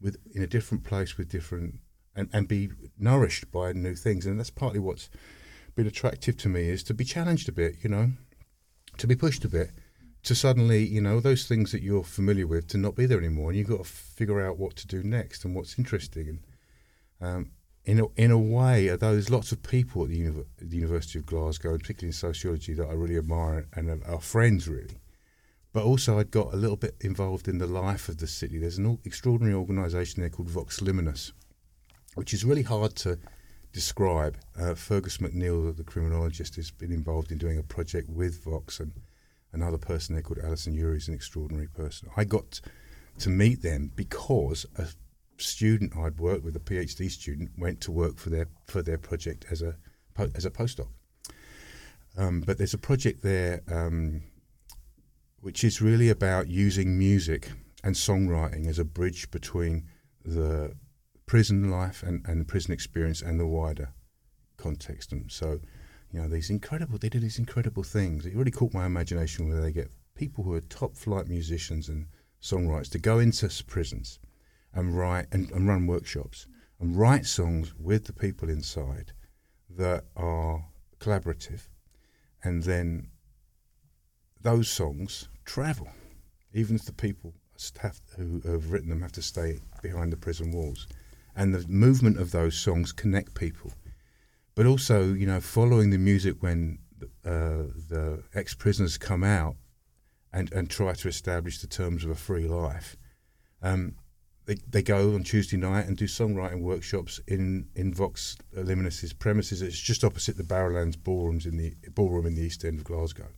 [0.00, 1.76] with in a different place with different
[2.16, 4.26] and, and be nourished by new things.
[4.26, 5.08] And that's partly what's
[5.74, 8.12] been attractive to me is to be challenged a bit, you know,
[8.98, 9.70] to be pushed a bit,
[10.24, 13.50] to suddenly, you know, those things that you're familiar with to not be there anymore,
[13.50, 16.28] and you've got to figure out what to do next and what's interesting.
[16.28, 16.38] And
[17.22, 17.52] um,
[17.84, 21.18] in a, in a way, although there's lots of people at the, Univ- the University
[21.18, 24.98] of Glasgow, particularly in sociology, that I really admire and are, friends really.
[25.72, 28.58] But also, I'd got a little bit involved in the life of the city.
[28.58, 31.32] There's an extraordinary organisation there called Vox Liminis,
[32.14, 33.18] which is really hard to
[33.72, 34.36] describe.
[34.60, 38.92] Uh, Fergus McNeill, the criminologist, has been involved in doing a project with Vox, and
[39.52, 42.10] another person there called Alison Urie is an extraordinary person.
[42.16, 42.60] I got
[43.18, 44.86] to meet them because a
[45.42, 49.46] student I'd worked with, a PhD student, went to work for their for their project
[49.50, 49.76] as a
[50.34, 50.88] as a postdoc.
[52.16, 54.22] Um, but there's a project there um,
[55.40, 57.50] which is really about using music
[57.82, 59.88] and songwriting as a bridge between
[60.24, 60.74] the
[61.26, 63.88] prison life and, and the prison experience and the wider
[64.56, 65.12] context.
[65.12, 65.58] And so,
[66.12, 68.26] you know, these incredible, they do these incredible things.
[68.26, 72.06] It really caught my imagination where they get people who are top flight musicians and
[72.40, 74.18] songwriters to go into prisons
[74.74, 76.46] and write and, and run workshops
[76.80, 79.12] and write songs with the people inside
[79.70, 80.66] that are
[80.98, 81.68] collaborative.
[82.42, 83.08] And then
[84.40, 85.88] those songs travel,
[86.52, 87.34] even if the people
[87.80, 90.88] have, who have written them have to stay behind the prison walls.
[91.36, 93.72] And the movement of those songs connect people.
[94.54, 96.78] But also, you know, following the music when
[97.24, 99.56] uh, the ex prisoners come out
[100.32, 102.96] and, and try to establish the terms of a free life.
[103.62, 103.94] Um,
[104.46, 109.62] they, they go on Tuesday night and do songwriting workshops in, in Vox Liminis's premises.
[109.62, 113.28] It's just opposite the Barrowlands ballrooms in the ballroom in the East End of Glasgow.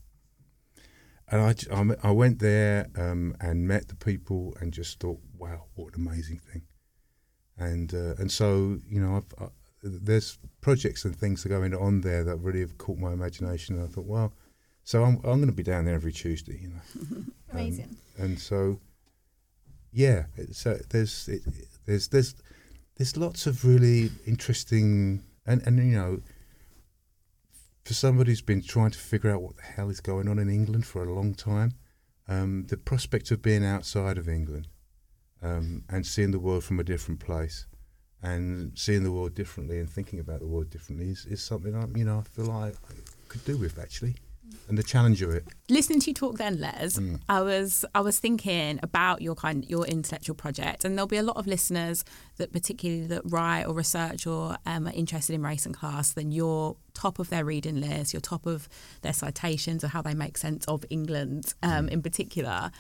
[1.29, 1.41] And
[1.73, 6.07] I I went there um, and met the people and just thought, wow, what an
[6.07, 6.63] amazing thing.
[7.57, 9.49] And uh, and so you know, I've, I,
[9.83, 13.77] there's projects and things that are going on there that really have caught my imagination.
[13.77, 14.35] And I thought, well,
[14.83, 17.25] so I'm I'm going to be down there every Tuesday, you know.
[17.53, 17.97] Amazing.
[18.19, 18.81] and so
[19.95, 21.43] yeah uh, there's it,
[21.87, 22.35] there's there's
[22.97, 26.21] there's lots of really interesting and and you know
[27.85, 30.51] for somebody who's been trying to figure out what the hell is going on in
[30.51, 31.75] England for a long time
[32.29, 34.67] um, the prospect of being outside of England
[35.43, 37.67] um, and seeing the world from a different place
[38.23, 41.87] and seeing the world differently and thinking about the world differently is, is something I
[41.97, 42.95] you know I feel like I
[43.29, 44.17] could do with actually
[44.69, 45.45] and the challenge of it.
[45.69, 47.21] Listening to you talk then les Mm.
[47.29, 51.23] i was i was thinking about your kind your intellectual project and there'll be a
[51.23, 52.05] lot of listeners
[52.37, 56.31] that particularly that write or research or um, are interested in race and class then
[56.33, 58.69] you're top of their reading list you're top of
[59.03, 62.71] their citations or how they make sense of england um, in particular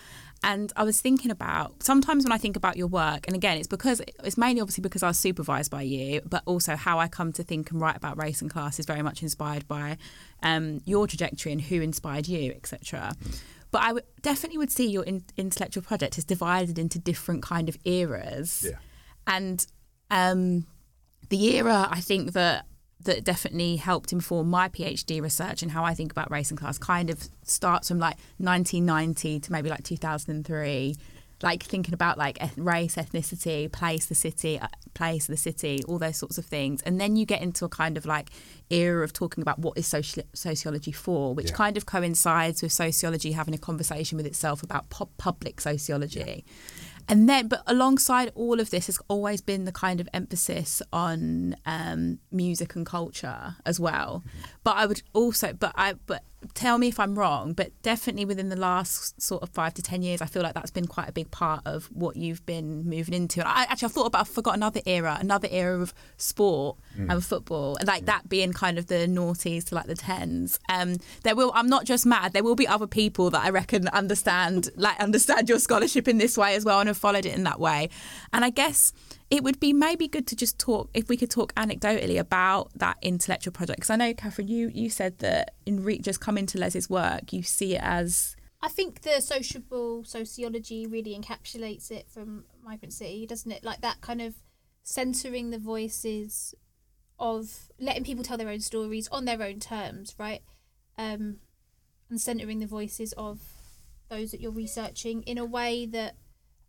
[0.44, 3.66] and I was thinking about sometimes when I think about your work, and again, it's
[3.66, 7.32] because it's mainly obviously because I was supervised by you, but also how I come
[7.32, 9.96] to think and write about race and class is very much inspired by
[10.42, 13.14] um, your trajectory and who inspired you, etc.
[13.70, 17.76] But I definitely would see your in, intellectual project is divided into different kind of
[17.84, 18.76] eras, Yeah.
[19.26, 19.66] and
[20.10, 20.66] um,
[21.30, 22.66] the era I think that
[23.04, 26.78] that definitely helped inform my PhD research and how I think about race and class
[26.78, 30.96] kind of starts from like 1990 to maybe like 2003
[31.42, 35.98] like thinking about like race ethnicity place the city uh, place of the city all
[35.98, 36.80] those sorts of things.
[36.82, 38.30] And then you get into a kind of like
[38.70, 41.56] era of talking about what is social- sociology for which Yeah.
[41.56, 46.44] kind of coincides with sociology having a conversation with itself about pu- public sociology
[47.08, 51.56] and then, but alongside all of this has always been the kind of emphasis on
[51.66, 54.24] um, music and culture as well.
[54.64, 56.22] But I would also, but I, but
[56.52, 60.02] tell me if I'm wrong, but definitely within the last sort of five to ten
[60.02, 63.14] years, I feel like that's been quite a big part of what you've been moving
[63.14, 63.40] into.
[63.40, 66.78] And I actually I thought about, I forgot another era, another era of sport
[67.10, 70.58] and football, and like that being kind of the noughties to like the tens.
[70.68, 72.32] Um, there will, I'm not just mad.
[72.32, 76.38] There will be other people that I reckon understand, like understand your scholarship in this
[76.38, 77.90] way as well, and have followed it in that way.
[78.32, 78.92] And I guess
[79.30, 82.96] it would be maybe good to just talk if we could talk anecdotally about that
[83.02, 86.58] intellectual project because I know Catherine you you said that in re- just coming to
[86.58, 92.46] Les's work you see it as I think the sociable sociology really encapsulates it from
[92.64, 93.62] Migrant City, doesn't it?
[93.62, 94.36] Like that kind of
[94.82, 96.54] centering the voices
[97.18, 100.40] of letting people tell their own stories on their own terms, right?
[100.96, 101.40] Um,
[102.08, 103.40] and centering the voices of
[104.08, 106.16] those that you're researching in a way that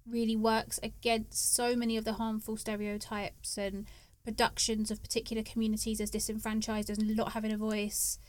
[0.07, 3.87] really works against so many of the harmful stereotypes and
[4.23, 8.19] productions of particular communities as disenfranchised, as not having a voice,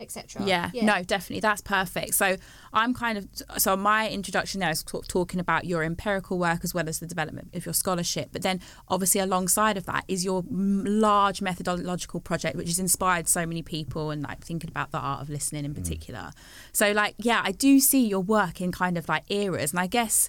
[0.00, 0.42] etc.
[0.44, 1.40] Yeah, no, definitely.
[1.40, 2.14] That's perfect.
[2.14, 2.36] So
[2.72, 6.74] I'm kind of so my introduction there is talk, talking about your empirical work as
[6.74, 8.30] well as the development of your scholarship.
[8.32, 13.28] But then obviously alongside of that is your m- large methodological project, which has inspired
[13.28, 15.76] so many people and like thinking about the art of listening in mm.
[15.76, 16.32] particular.
[16.72, 19.86] So like yeah, I do see your work in kind of like eras, and I
[19.86, 20.28] guess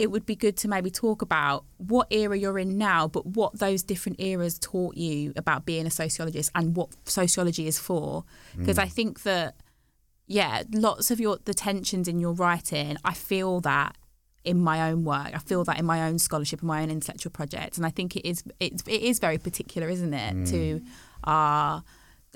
[0.00, 3.58] it would be good to maybe talk about what era you're in now, but what
[3.58, 8.24] those different eras taught you about being a sociologist and what sociology is for.
[8.54, 8.60] Hmm.
[8.60, 9.56] Because I think that,
[10.26, 13.98] yeah, lots of your the tensions in your writing, I feel that
[14.42, 15.34] in my own work.
[15.34, 18.16] I feel that in my own scholarship and my own intellectual projects, and I think
[18.16, 20.88] it is it, it is very particular, isn't it, to hmm.
[21.24, 21.84] our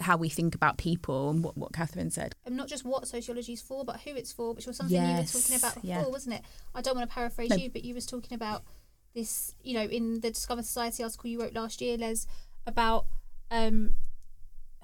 [0.01, 2.35] how we think about people and what, what Catherine said.
[2.45, 5.17] and not just what sociology is for, but who it's for, which was something you
[5.17, 6.07] were talking about before, yeah.
[6.09, 6.43] wasn't it?
[6.75, 7.57] I don't want to paraphrase No.
[7.57, 8.65] you, but you was talking about
[9.15, 12.27] this, you know, in the Discover Society article you wrote last year, Les,
[12.67, 13.07] about
[13.51, 13.95] um,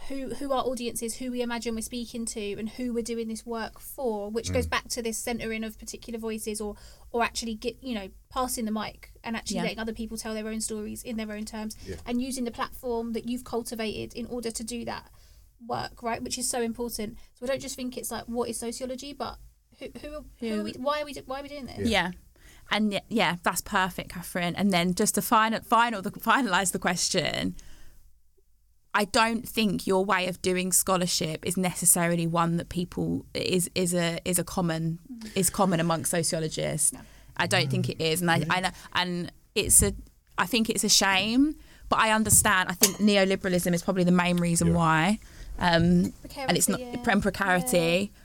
[0.09, 3.29] who who our audience is, who we imagine we're speaking to, and who we're doing
[3.29, 4.55] this work for, which Mm.
[4.55, 6.77] goes back to this centering of particular voices, or
[7.13, 9.63] or actually get you know passing the mic and actually Yeah.
[9.65, 11.97] letting other people tell their own stories in their own terms, Yeah.
[12.07, 15.11] and using the platform that you've cultivated in order to do that
[15.67, 16.23] work, right?
[16.23, 17.19] Which is so important.
[17.35, 19.39] So I don't just think it's like what is sociology, but
[19.79, 20.73] who who, who are we?
[20.73, 21.15] Why are we?
[21.27, 21.89] Why are we doing this?
[21.89, 22.13] Yeah.
[22.73, 24.55] And y- yeah, that's perfect, Catherine.
[24.55, 27.57] And then just to final, final, the, finalize the question,
[28.93, 33.95] I don't think your way of doing scholarship is necessarily one that people is is
[33.95, 34.99] a is a common
[35.35, 36.93] is common amongst sociologists.
[37.37, 39.95] I don't think it is, and I, I know, and it's a
[40.37, 41.55] I think it's a shame,
[41.89, 42.69] but I understand.
[42.69, 44.75] I think neoliberalism is probably the main reason Yeah.
[44.75, 45.19] why,
[45.59, 46.81] um, and it's not
[47.23, 48.20] Precarity, yeah.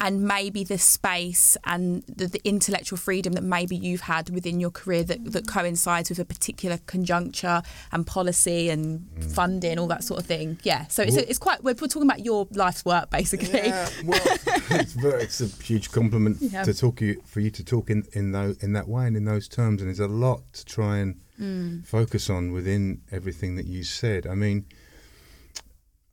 [0.00, 4.70] And maybe the space and the, the intellectual freedom that maybe you've had within your
[4.70, 10.20] career that, that coincides with a particular conjuncture and policy and funding, all that sort
[10.20, 10.58] of thing.
[10.62, 10.86] Yeah.
[10.86, 13.58] So it's, Well- it's quite, we're, we're talking about your life's work basically.
[13.68, 14.20] Yeah, well,
[14.70, 16.62] it's, very, it's a huge compliment Yeah.
[16.62, 19.24] to talk you for you to talk in in, tho, in that way and in
[19.24, 21.86] those terms, and there's a lot to try and Mm.
[21.86, 24.26] focus on within everything that you said.
[24.26, 24.66] I mean,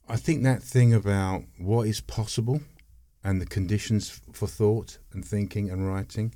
[0.08, 2.62] I think that thing about what is possible
[3.26, 6.36] and the conditions for thought and thinking and writing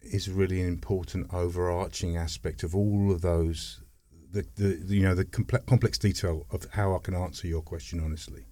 [0.00, 3.80] is really an important overarching aspect of all of those.
[4.30, 8.00] The, the you know the comple- complex detail of how I can answer your question
[8.00, 8.44] honestly.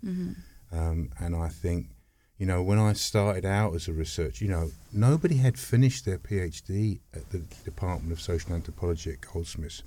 [0.73, 1.91] Um, and I think,
[2.39, 6.19] you know, when I started out as a researcher, you know, nobody had finished their
[6.19, 9.85] PhD at the Department of Social Anthropology at Goldsmiths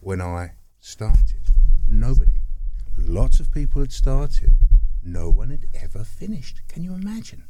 [0.00, 1.42] when I started.
[1.86, 2.40] Nobody.
[2.96, 4.52] Lots of people had started.
[5.06, 6.62] No one had ever finished.
[6.68, 7.44] Can you imagine?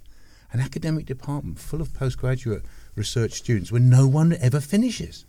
[0.52, 2.64] An academic department full of postgraduate
[2.94, 5.24] research students where no one ever finishes.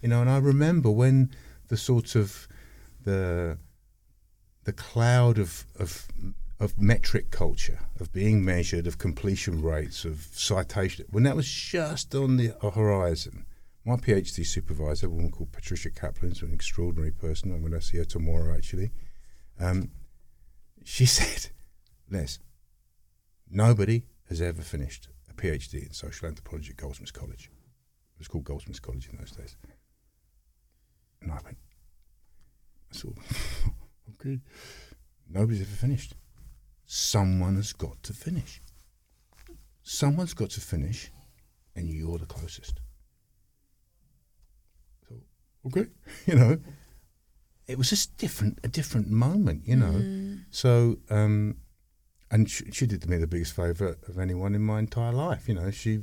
[0.00, 1.30] You know, and I remember when
[1.68, 2.48] the sort of
[3.04, 3.58] the
[4.64, 6.08] the cloud of, of
[6.58, 12.14] of metric culture, of being measured, of completion rates, of citation, when that was just
[12.14, 13.44] on the horizon,
[13.84, 17.52] my PhD supervisor, a woman called Patricia Caplan, is an extraordinary person.
[17.52, 18.92] I'm going to see her tomorrow, actually.
[19.58, 19.90] Um,
[20.84, 21.50] she said,
[22.10, 22.38] Les,
[23.50, 27.50] nobody has ever finished a PhD in social anthropology at Goldsmiths College.
[28.14, 29.56] It was called Goldsmiths College in those days.
[31.20, 31.58] And I went,
[32.92, 33.16] I thought,
[34.20, 34.40] okay,
[35.28, 36.14] nobody's ever finished.
[36.84, 38.60] Someone has got to finish.
[39.82, 41.10] Someone's got to finish,
[41.74, 42.80] and you're the closest.
[45.08, 45.16] So,
[45.66, 45.86] okay,
[46.26, 46.58] you know,
[47.72, 50.36] it was just different, a different moment, you know.
[50.50, 51.56] So, um,
[52.30, 55.54] and she, she did me the biggest favour of anyone in my entire life, you
[55.54, 55.70] know.
[55.70, 56.00] She,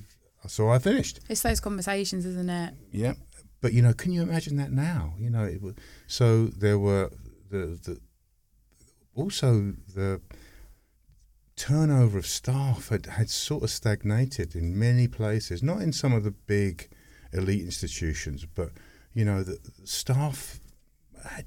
[0.47, 1.19] so I finished.
[1.29, 2.73] It's those conversations, isn't it?
[2.91, 3.13] Yeah,
[3.62, 5.13] but you know, can you imagine that now?
[5.19, 5.75] You know, it was,
[6.08, 7.12] so there were
[7.51, 7.99] the the
[9.13, 10.21] also the
[11.55, 16.23] turnover of staff had, had sort of stagnated in many places, not in some of
[16.23, 16.89] the big
[17.32, 18.71] elite institutions, but
[19.13, 20.59] you know, the, staff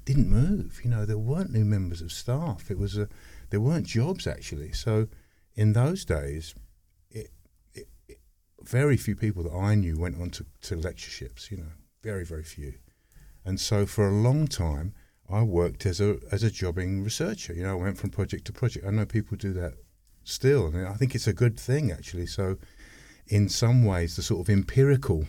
[0.05, 0.81] didn't move.
[0.83, 2.69] You know, there weren't new members of staff.
[2.69, 3.07] It was a
[3.49, 4.71] there weren't jobs actually.
[4.73, 5.07] So
[5.55, 6.55] in those days,
[7.11, 7.29] it,
[7.73, 8.19] it, it
[8.63, 11.51] very few people that I knew went on to, to lectureships.
[11.51, 12.73] You know, very very few.
[13.45, 14.93] And so for a long time,
[15.29, 17.53] I worked as a as a jobbing researcher.
[17.53, 18.85] You know, I went from project to project.
[18.85, 19.73] I know people do that
[20.23, 22.27] still, and I think it's a good thing actually.
[22.27, 22.57] So,
[23.27, 25.25] in some ways, the sort of empirical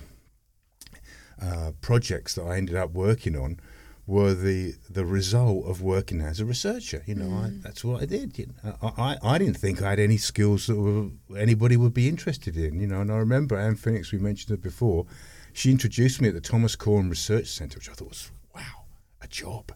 [1.41, 3.59] uh, projects that I ended up working on
[4.07, 7.03] were the the result of working as a researcher.
[7.07, 8.39] You know, I, that's what I did.
[8.39, 11.95] You know, I, I I didn't think I had any skills that were, anybody would
[11.95, 12.81] be interested in.
[12.81, 14.13] You know, and I remember Anne Phoenix.
[14.13, 15.07] We mentioned it before.
[15.53, 18.85] she introduced me at the Thomas Coram Research Centre, which I thought was wow,
[19.23, 19.73] a job,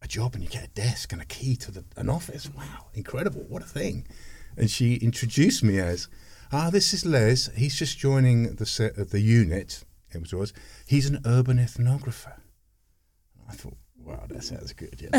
[0.00, 2.48] a job, and you get a desk and a key to the, an office.
[2.56, 3.44] Wow, incredible!
[3.48, 4.06] What a thing!
[4.56, 6.08] And she introduced me as,
[6.52, 7.48] ah, this is Les.
[7.54, 9.84] He's just joining the set of the unit.
[10.14, 10.52] It was.
[10.86, 12.41] He's an urban ethnographer.
[13.52, 14.98] I thought, wow, that sounds good.
[14.98, 15.10] Yeah.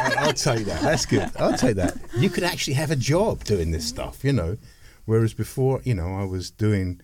[0.00, 0.80] I'll, I'll take that.
[0.82, 1.30] That's good.
[1.38, 1.96] I'll take that.
[2.16, 4.56] You could actually have a job doing this stuff, you know.
[5.04, 7.00] Whereas before, you know, I was doing,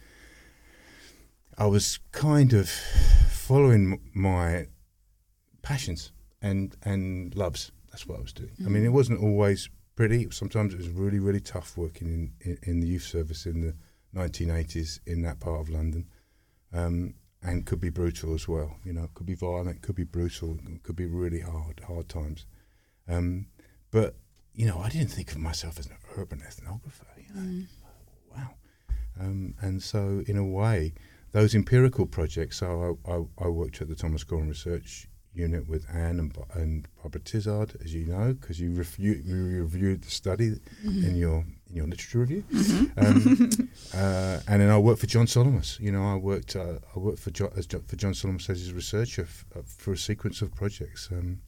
[1.58, 4.68] I was kind of following my
[5.62, 7.72] passions and and loves.
[7.90, 8.52] That's what I was doing.
[8.64, 10.30] I mean, it wasn't always pretty.
[10.30, 13.74] Sometimes it was really, really tough working in, in, in the youth service in the
[14.14, 16.06] 1980s in that part of London.
[16.72, 18.76] Um, and could be brutal as well.
[18.84, 22.46] You know, could be violent, could be brutal, could be really hard, hard times.
[23.08, 23.46] Um,
[23.90, 24.16] but
[24.54, 27.06] you know, I didn't think of myself as an urban ethnographer.
[27.16, 27.66] You know,
[28.34, 28.50] wow.
[29.18, 30.92] Um, and so, in a way,
[31.32, 32.58] those empirical projects.
[32.58, 36.88] So I, I, I worked at the Thomas Coram Research Unit with Anne and, and
[37.00, 41.76] Barbara Tizard, as you know, because you, refu- you reviewed the study in your in
[41.76, 42.44] your literature review.
[42.96, 43.48] Um,
[43.94, 45.78] uh, and then I worked for John Solomos.
[45.80, 48.58] You know, I worked uh, I worked for John, as Jo- for John Solomos as
[48.60, 51.40] his researcher f- uh, for a sequence of projects, um,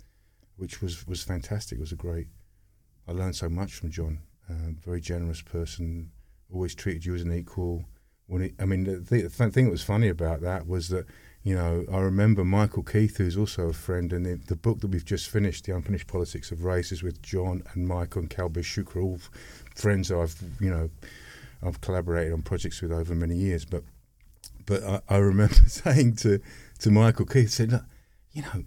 [0.56, 1.78] which was was fantastic.
[1.78, 2.28] It was a great.
[3.08, 4.20] I learned so much from John.
[4.48, 6.10] Uh, very generous person,
[6.52, 7.84] always treated you as an equal.
[8.26, 11.06] When he, I mean, the, the th- thing that was funny about that was that
[11.42, 14.88] you know I remember Michael Keith, who's also a friend, and the, the book that
[14.88, 18.62] we've just finished, The Unfinished Politics of Race, is with John and Michael and Kalbir
[18.62, 19.20] Shukra, all
[19.74, 20.90] friends that I've you know
[21.62, 23.64] I've collaborated on projects with over many years.
[23.64, 23.84] But
[24.66, 26.40] but I, I remember saying to
[26.80, 27.84] to Michael Keith, said, look,
[28.32, 28.64] you know,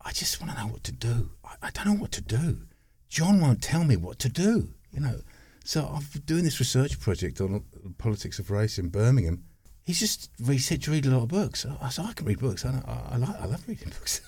[0.00, 1.30] I just want to know what to do.
[1.44, 2.62] I, I don't know what to do.
[3.08, 4.74] John won't tell me what to do.
[4.92, 5.20] You know,
[5.64, 9.44] so I'm doing this research project on uh, politics of race in Birmingham.
[9.84, 11.66] He's just he said to read a lot of books.
[11.80, 12.64] I said I can read books.
[12.64, 14.20] I, I, I like I love reading books,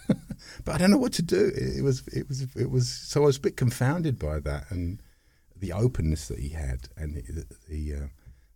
[0.65, 1.53] but I don't know what to do.
[1.55, 4.71] It, it was it was it was so I was a bit confounded by that
[4.71, 5.01] and
[5.57, 8.07] the openness that he had and the, the, uh,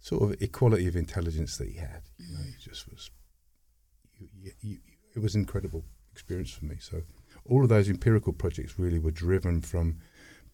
[0.01, 2.03] sort of equality of intelligence that he had.
[2.19, 3.11] You know, he just was.
[4.21, 4.79] You, you,
[5.15, 6.77] it was an incredible experience for me.
[6.81, 7.03] So
[7.45, 9.99] all of those empirical projects really were driven from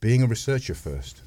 [0.01, 1.23] being a researcher first.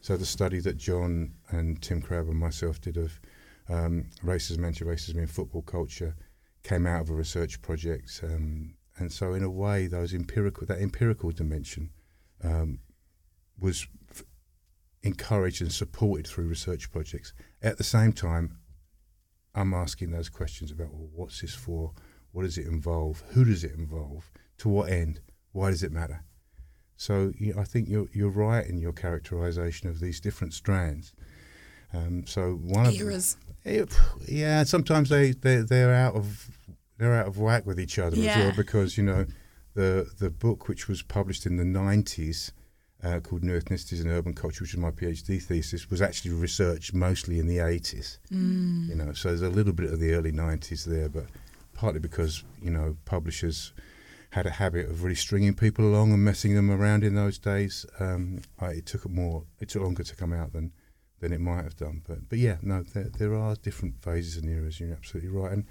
[0.00, 3.20] So the study that John and Tim Crabbe and myself did of
[3.68, 6.16] um, racism, anti-racism in football culture
[6.62, 10.80] came out of a research project, um, and so in a way, those empirical that
[10.80, 11.90] empirical dimension
[12.44, 12.80] um,
[13.58, 13.86] was
[15.02, 17.32] encouraged and supported through research projects.
[17.60, 18.58] At the same time,
[19.54, 21.92] I'm asking those questions about well, what's this for?
[22.32, 23.22] What does it involve?
[23.30, 24.30] Who does it involve?
[24.58, 25.20] To what end?
[25.52, 26.24] Why does it matter?
[26.96, 31.12] So you I think you're you're right in your characterization of these different strands.
[31.92, 33.36] Um, so one of Eras.
[33.64, 33.94] it,
[34.26, 36.48] yeah, sometimes they they they're out of
[36.96, 38.38] they're out of whack with each other as Yeah.
[38.38, 39.26] well because you know
[39.74, 42.52] the the book which was published in the nineties
[43.02, 46.94] uh, called New Ethnicities and Urban Culture, which is my PhD thesis, was actually researched
[46.94, 48.18] mostly in the eighties.
[48.32, 48.88] Mm.
[48.88, 51.26] You know, so there's a little bit of the early nineties there, but
[51.74, 53.72] partly because you know publishers
[54.30, 57.84] had a habit of really stringing people along and messing them around in those days.
[58.00, 60.72] Um, I, it took more, it took longer to come out than
[61.20, 62.02] than it might have done.
[62.06, 64.80] But but yeah, no, there there are different phases and eras.
[64.80, 65.52] You're absolutely right.
[65.52, 65.66] And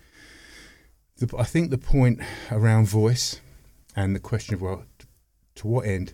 [1.17, 3.39] the, I think the point around voice
[3.96, 4.86] and the question of well,
[5.56, 6.13] to what end,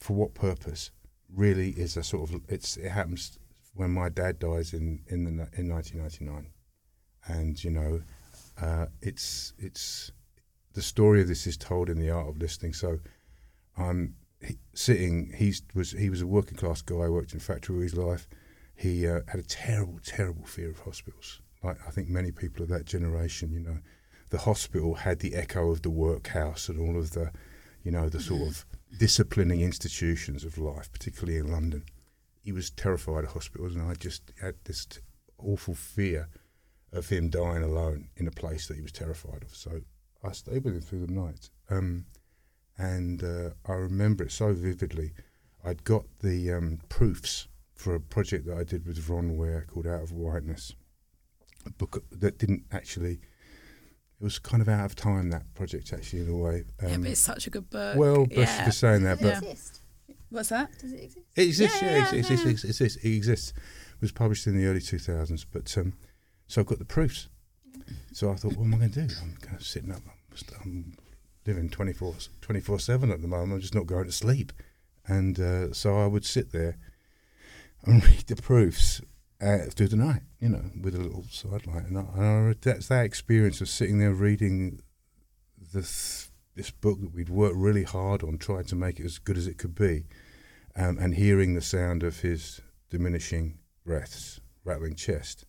[0.00, 0.90] for what purpose,
[1.32, 3.38] really is a sort of it's it happens
[3.74, 6.50] when my dad dies in in the in 1999,
[7.28, 8.02] and you know,
[8.60, 10.10] uh, it's it's
[10.72, 12.72] the story of this is told in the art of listening.
[12.72, 12.98] So
[13.76, 15.32] I'm he, sitting.
[15.36, 17.08] He's was he was a working class guy.
[17.08, 18.26] Worked in factory all his life.
[18.74, 21.40] He uh, had a terrible, terrible fear of hospitals.
[21.62, 23.78] Like I think many people of that generation, you know,
[24.30, 27.30] the hospital had the echo of the workhouse and all of the,
[27.82, 28.66] you know, the sort of
[28.98, 31.84] disciplining institutions of life, particularly in London.
[32.42, 35.00] He was terrified of hospitals, and I just had this t-
[35.38, 36.28] awful fear
[36.92, 39.54] of him dying alone in a place that he was terrified of.
[39.54, 39.82] So
[40.22, 41.50] I stayed with him through the night.
[41.68, 42.06] Um,
[42.76, 45.12] and uh, I remember it so vividly.
[45.64, 49.86] I'd got the um, proofs for a project that I did with Vron Ware called
[49.86, 50.74] Out of Whiteness,
[51.66, 53.20] a book that didn't actually.
[54.20, 56.64] It was kind of out of time that project actually in a way.
[56.82, 57.96] yeah, Um, but it's such a good book.
[57.96, 58.64] well, bless you yeah.
[58.66, 59.80] for saying that, Does but it exist?
[60.28, 60.70] What's that?
[60.78, 61.26] Does it exist?
[61.36, 61.82] it exists.
[61.82, 62.48] Yeah, Yeah, yeah, it, exists, yeah.
[62.48, 62.96] it exists.
[63.04, 63.48] It exists.
[63.50, 65.94] It was published in the early two thousands, but um,
[66.46, 67.28] so I've got the proofs.
[68.12, 69.14] So I thought, what am I going to do?
[69.22, 70.02] I'm kind of sitting up.
[70.06, 70.94] I'm, st- I'm
[71.46, 73.52] living 24 7 at the moment.
[73.54, 74.52] I'm just not going to sleep.
[75.06, 76.76] And uh, so I would sit there
[77.84, 79.00] and read the proofs
[79.40, 81.86] uh, through the night, you know, with a little sidelight.
[81.86, 84.80] And, I, and I, that's that experience of sitting there reading
[85.72, 89.38] this this book that we'd worked really hard on, trying to make it as good
[89.38, 90.04] as it could be,
[90.76, 92.60] um, and hearing the sound of his
[92.90, 95.46] diminishing breaths, rattling chest.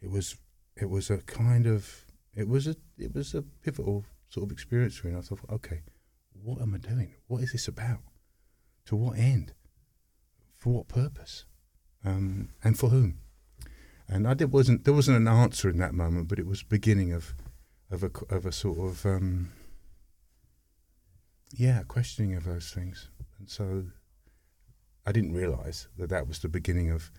[0.00, 0.36] It was
[0.76, 2.04] it was a kind of
[2.34, 5.14] it was a it was a pivotal sort of experience for me.
[5.14, 5.82] And I thought, okay,
[6.42, 7.14] what am I doing?
[7.26, 8.00] What is this about?
[8.86, 9.54] To what end?
[10.54, 11.44] For what purpose?
[12.06, 13.18] Um, and for whom?
[14.08, 17.12] And I did, wasn't there wasn't an answer in that moment, but it was beginning
[17.12, 17.34] of
[17.90, 19.52] of a of a sort of um,
[21.52, 23.08] yeah questioning of those things.
[23.38, 23.86] And so
[25.04, 27.10] I didn't realise that that was the beginning of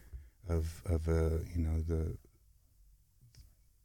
[0.47, 2.17] of of uh, you know the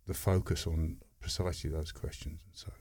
[0.06, 2.40] the focus on precisely those questions.
[2.46, 2.72] And so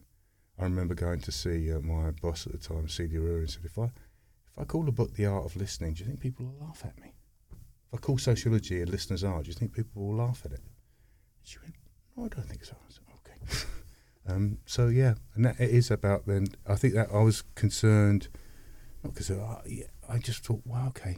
[0.59, 3.17] I remember going to see uh, my boss at the time, C.D.
[3.17, 6.03] Royer, and said, if I if I call the book The Art of Listening, do
[6.03, 7.10] you think people will laugh at me?
[7.93, 10.61] I call sociology and listener's are, do you think people will laugh at it?
[11.43, 11.75] She went,
[12.15, 12.75] no, I don't think so.
[12.75, 13.65] I said, okay.
[14.33, 16.47] um, so yeah, and that, it is about then.
[16.67, 18.29] I think that I was concerned,
[19.03, 21.17] not because uh, yeah, I just thought, wow, okay.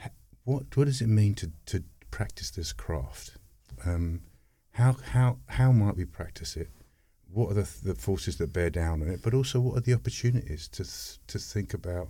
[0.00, 0.10] Ha-
[0.44, 3.36] what what does it mean to to practice this craft?
[3.84, 4.22] Um,
[4.72, 6.68] how how how might we practice it?
[7.32, 9.20] What are the, the forces that bear down on it?
[9.22, 10.84] But also, what are the opportunities to
[11.32, 12.08] to think about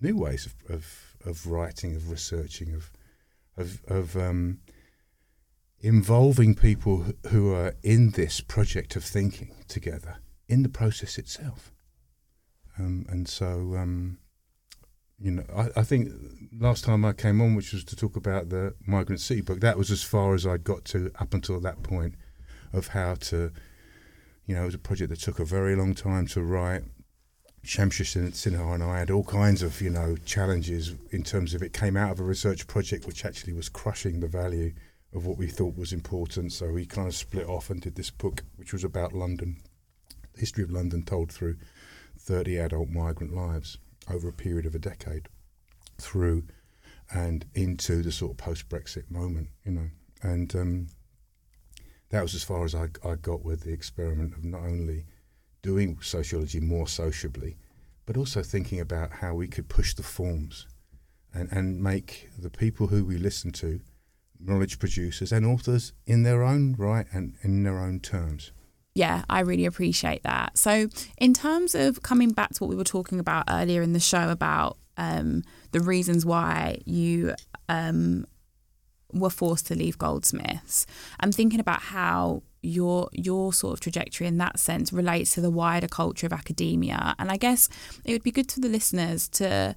[0.00, 2.92] new ways of, of of writing, of researching, of
[3.56, 4.60] of of um,
[5.80, 10.18] involving people who- are in this project of thinking together
[10.48, 11.72] in the process itself.
[12.78, 14.18] Um, and so, um,
[15.18, 16.10] you know, I, I think
[16.58, 19.76] last time I came on, which was to talk about the Migrant City book, that
[19.76, 22.14] was as far as I'd got to up until that point
[22.72, 23.52] of how to,
[24.46, 26.84] you know, it was a project that took a very long time to write.
[27.68, 31.74] Sin- Sinha and I had all kinds of, you know, challenges in terms of it
[31.74, 34.72] came out of a research project which actually was crushing the value
[35.14, 36.52] of what we thought was important.
[36.52, 39.58] So we kind of split off and did this book, which was about London,
[40.32, 41.56] the history of London told through
[42.18, 43.76] 30 adult migrant lives
[44.10, 45.28] over a period of a decade
[45.98, 46.44] through
[47.12, 49.90] and into the sort of post Brexit moment, you know.
[50.22, 50.86] And um,
[52.08, 55.04] that was as far as I, I got with the experiment of not only
[55.62, 57.56] doing sociology more sociably,
[58.06, 60.66] but also thinking about how we could push the forms
[61.34, 63.80] and, and make the people who we listen to
[64.40, 68.52] knowledge producers and authors in their own right and in their own terms.
[68.94, 70.58] Yeah, I really appreciate that.
[70.58, 70.88] So,
[71.18, 74.30] in terms of coming back to what we were talking about earlier in the show
[74.30, 77.34] about um, the reasons why you
[77.68, 78.26] um,
[79.12, 80.84] were forced to leave Goldsmiths,
[81.20, 85.50] I'm thinking about how your your sort of trajectory in that sense relates to the
[85.50, 87.68] wider culture of academia, and I guess
[88.04, 89.76] it would be good for the listeners to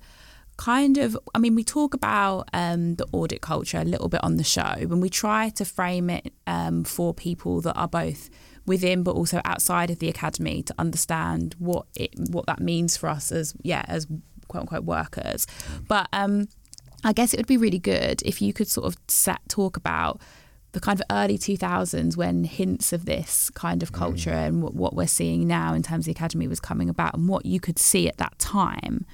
[0.58, 4.36] kind of i mean we talk about um, the audit culture a little bit on
[4.36, 8.30] the show and we try to frame it um, for people that are both
[8.66, 13.10] within but also outside of the academy to understand what it what that means for
[13.10, 14.06] us as yeah as
[14.48, 15.48] quote unquote workers.
[15.88, 16.48] But um
[17.04, 20.22] i guess it would be really good if you could sort of set, talk about
[20.74, 24.96] the kind of early 2000s when hints of this kind of culture and what, what
[24.96, 27.78] we're seeing now in terms of the academy was coming about and what you could
[27.78, 29.06] see at that time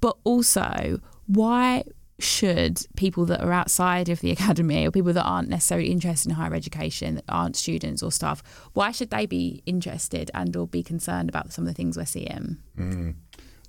[0.00, 1.82] but also why
[2.18, 6.36] should people that are outside of the academy or people that aren't necessarily interested in
[6.36, 8.42] higher education that aren't students or staff
[8.74, 12.04] why should they be interested and or be concerned about some of the things we're
[12.06, 13.14] seeing Mm.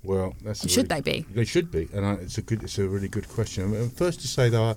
[0.04, 2.78] Well, that's should really- they be They should be, and I, it's a good, it's
[2.78, 3.88] a really good question.
[3.88, 4.74] First to say that, I,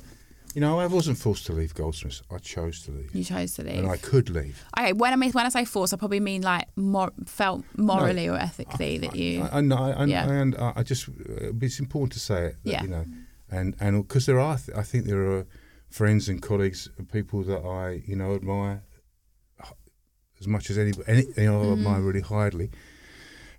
[0.55, 2.21] you know, I wasn't forced to leave Goldsmiths.
[2.31, 4.63] I chose to leave, you chose to leave and I could leave.
[4.77, 8.27] okay when i mean when i say force i probably mean like mor- felt morally
[8.29, 10.29] or ethically that you I, I know, I, I, Yeah.
[10.29, 12.55] and I, I just, uh, it's important to say it.
[12.63, 12.83] That, Yeah.
[12.83, 13.05] You know,
[13.49, 15.45] and and because there are, I think there are
[15.89, 18.83] friends and colleagues, and people that I, you know, admire
[20.39, 21.73] as much as any, any you know, Mm-hmm.
[21.79, 22.69] admire really highly.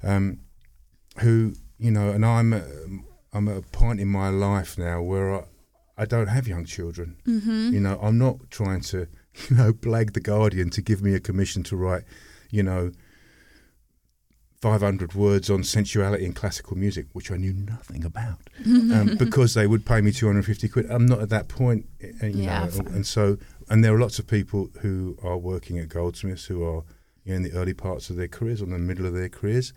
[0.03, 0.41] Um,
[1.22, 2.61] who you know, and I'm, uh,
[3.32, 5.43] I'm at a point in my life now where I,
[5.99, 7.16] I don't have young children.
[7.26, 7.72] mm-hmm.
[7.74, 9.09] You know, I'm not trying to,
[9.51, 12.05] you know, blag the Guardian to give me a commission to write,
[12.51, 12.92] you know,
[14.61, 19.68] 500 words on sensuality in classical music, which I knew nothing about, um, because they
[19.68, 20.86] would pay me 250 quid.
[20.90, 21.86] I'm not at that point,
[22.22, 23.38] uh, you Yeah, know, and so,
[23.68, 26.82] and there are lots of people who are working at Goldsmiths who are
[27.24, 29.28] you know, in the early parts of their careers, or in the middle of their
[29.28, 29.72] careers.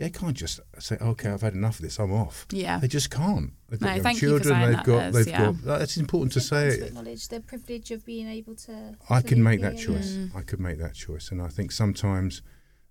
[0.00, 1.98] They can't just say, "Okay, I've had enough of this.
[2.00, 3.52] I'm off." yeah They just can't.
[3.68, 4.54] They've got No, young thank you for children.
[4.54, 5.12] saying they've that, got.
[5.12, 5.52] Liz, they've yeah.
[5.64, 5.78] got.
[5.78, 6.68] That's important to say.
[6.68, 6.76] it.
[6.78, 8.96] to acknowledge the privilege of being able to.
[9.08, 10.12] I to can make that choice.
[10.12, 10.34] Mm.
[10.34, 12.42] I could make that choice, and I think sometimes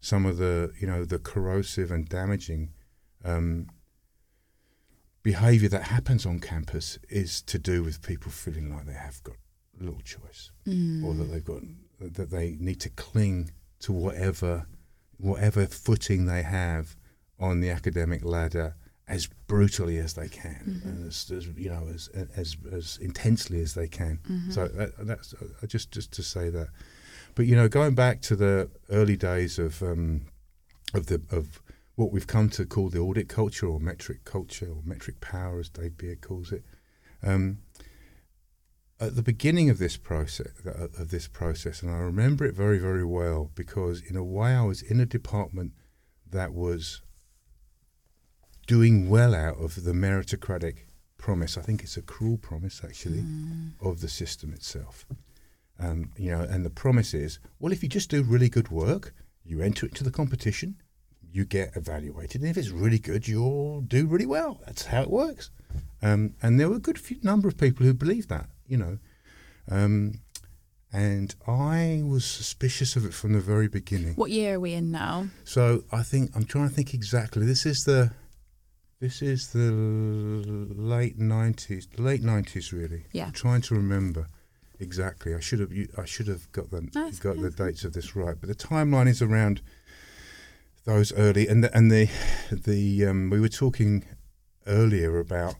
[0.02, 2.72] some of the you know the corrosive and damaging
[3.26, 3.68] um,
[5.24, 9.36] behaviour that happens on campus is to do with people feeling like they have got
[9.80, 11.04] little choice, Mm.
[11.04, 11.62] or that they've got
[12.00, 14.68] that they need to cling to whatever
[15.18, 16.96] whatever footing they have
[17.40, 18.76] on the academic ladder
[19.08, 20.86] as brutally as they can, Mhm.
[20.86, 24.20] and as, as you know as as as intensely as they can.
[24.30, 24.54] Mhm.
[24.54, 26.68] So that, that's uh, just just to say that.
[27.36, 30.28] But you know, going back to the early days of um,
[30.94, 31.62] of the of
[31.96, 35.70] what we've come to call the audit culture or metric culture or metric power, as
[35.70, 36.64] Dave Beer calls it.
[37.24, 37.60] Um,
[39.02, 43.06] at the beginning of this process, of this process, and I remember it very, very
[43.06, 45.74] well because, in a way, I was in a department
[46.30, 47.02] that was
[48.70, 50.76] doing well out of the meritocratic
[51.18, 51.58] promise.
[51.58, 53.72] I think it's a cruel promise, actually, Mm.
[53.82, 55.08] of the system itself.
[55.80, 59.16] Um, you know, and the promise is, well, if you just do really good work,
[59.44, 60.76] you enter into the competition,
[61.32, 64.62] you get evaluated, and if it's really good, you'll do really well.
[64.68, 65.50] That's how it works.
[66.04, 69.00] Um, and there were a good few number of people who believed that, you know.
[69.68, 70.22] Um,
[70.94, 74.14] and I was suspicious of it from the very beginning.
[74.16, 75.30] What year are we in now?
[75.44, 77.46] So I think I'm trying to think exactly.
[77.48, 78.12] This is the
[79.00, 83.06] this is the late nineties, late nineties, really.
[83.12, 83.28] Yeah.
[83.28, 84.28] I'm trying to remember
[84.80, 85.34] exactly.
[85.34, 88.16] I should have I should have got the No, got okay, the dates of this
[88.16, 89.62] right, but the timeline is around
[90.86, 92.10] those early and the, and the
[92.52, 94.04] the um, we were talking
[94.68, 95.56] earlier about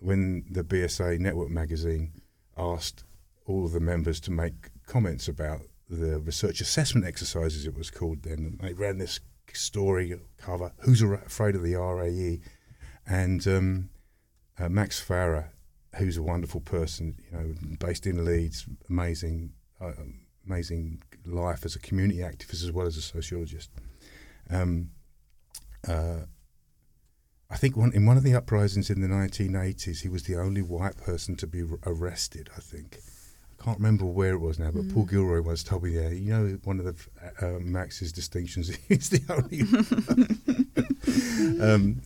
[0.00, 2.12] when the BSA Network magazine
[2.56, 3.04] asked
[3.46, 8.22] all of the members to make comments about the research assessment exercises it was called
[8.22, 9.20] then and they ran this
[9.52, 12.40] story cover who's afraid of the RAE
[13.06, 13.88] and um,
[14.58, 15.52] uh, Max Farrar
[15.96, 19.92] who's a wonderful person you know based in Leeds amazing uh,
[20.46, 23.70] amazing life as a community activist as well as a sociologist
[24.50, 24.90] um,
[25.88, 26.20] uh,
[27.50, 30.62] I think one, in one of the uprisings in the 1980s, he was the only
[30.62, 32.50] white person to be r- arrested.
[32.56, 32.98] I think
[33.60, 35.10] I can't remember where it was now, but Paul Mm.
[35.10, 39.22] Gilroy once told me, "Yeah, you know, one of the uh, Max's distinctions, he's the
[39.28, 39.60] only."
[41.74, 42.00] um,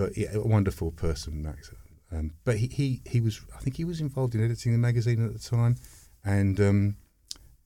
[0.00, 1.70] but yeah, a wonderful person, Max.
[2.10, 5.22] Um, but he, he he was, I think he was involved in editing the magazine
[5.22, 5.76] at the time,
[6.24, 6.96] and um,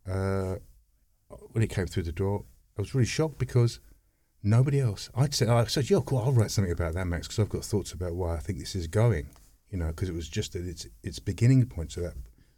[0.04, 0.56] uh,
[1.52, 2.44] when it came through the door,
[2.76, 3.78] I was really shocked because
[4.42, 5.10] nobody else.
[5.14, 6.18] I'd say, I said, "Yeah, cool.
[6.18, 8.74] I'll write something about that, Max, because I've got thoughts about why I think this
[8.74, 9.28] is going."
[9.70, 12.14] You know, because it was just at its its beginning point of that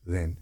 [0.07, 0.39] then.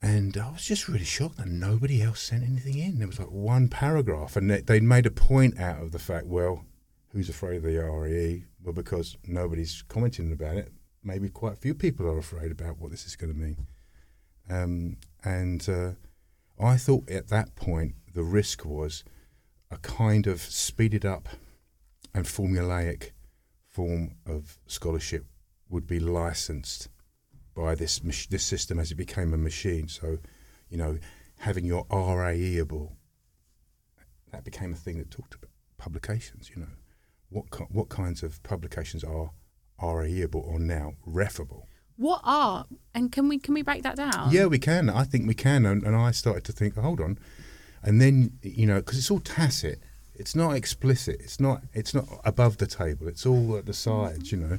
[0.00, 3.00] And I was just really shocked that nobody else sent anything in.
[3.00, 6.64] There was like one paragraph, and they'd made a point out of the fact, well,
[7.18, 8.44] who's afraid of the RAE?
[8.62, 10.70] Well, because nobody's commenting about it,
[11.02, 13.66] maybe quite a few people are afraid about what this is going to mean.
[14.48, 15.90] Um, and uh,
[16.64, 19.02] I thought at that point the risk was
[19.68, 21.28] a kind of speeded up
[22.14, 23.10] and formulaic
[23.66, 25.26] form of scholarship
[25.68, 26.88] would be licensed
[27.52, 29.88] by this mach- this system as it became a machine.
[29.88, 30.18] So,
[30.70, 30.98] you know,
[31.38, 32.92] having your RAEable,
[34.30, 36.48] that became a thing that talked about publications.
[36.54, 36.68] You know,
[37.30, 39.30] what what kinds of publications are
[39.78, 41.62] are RAEable or now refable?
[41.96, 44.30] What are and can we can we break that down?
[44.30, 44.88] Yeah, we can.
[44.88, 45.66] I think we can.
[45.66, 47.18] And, and I started to think, hold on,
[47.82, 49.80] and then you know, because it's all tacit.
[50.14, 51.20] It's not explicit.
[51.20, 51.62] It's not.
[51.72, 53.06] It's not above the table.
[53.06, 54.32] It's all at the sides.
[54.32, 54.58] You know,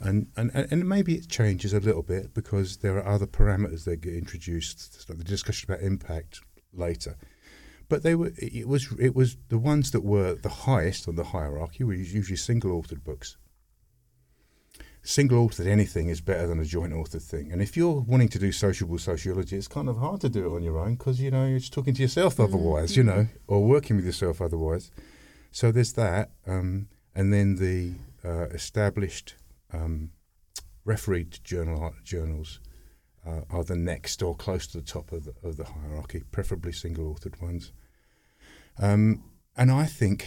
[0.00, 3.84] and and and and maybe it changes a little bit because there are other parameters
[3.84, 5.06] that get introduced.
[5.08, 6.40] Like the discussion about impact
[6.72, 7.16] later.
[7.88, 8.32] But they were.
[8.36, 8.92] It was.
[8.98, 13.36] It was the ones that were the highest on the hierarchy were usually single-authored books
[15.06, 17.52] single authored anything is better than a joint authored thing.
[17.52, 20.56] And if you're wanting to do sociable sociology, it's kind of hard to do it
[20.56, 23.64] on your own because you know you're just talking to yourself otherwise, you know, or
[23.64, 24.90] working with yourself otherwise.
[25.52, 27.94] So there's that, um, and then the
[28.28, 29.34] uh, established
[29.72, 30.10] um,
[30.84, 32.60] refereed journal journals
[33.26, 36.72] uh, are the next or close to the top of the, of the hierarchy, preferably
[36.72, 37.72] single authored ones.
[38.78, 39.24] Um,
[39.56, 40.26] and I think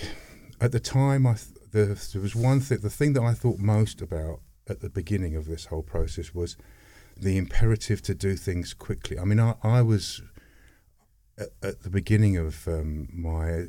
[0.60, 2.80] at the time, I th- the, there was one thing.
[2.80, 6.58] The thing that I thought most about at the beginning of this whole process was
[7.16, 9.20] the imperative to do things quickly.
[9.20, 10.22] I mean, I, I was
[11.38, 13.66] at, at the beginning of um, my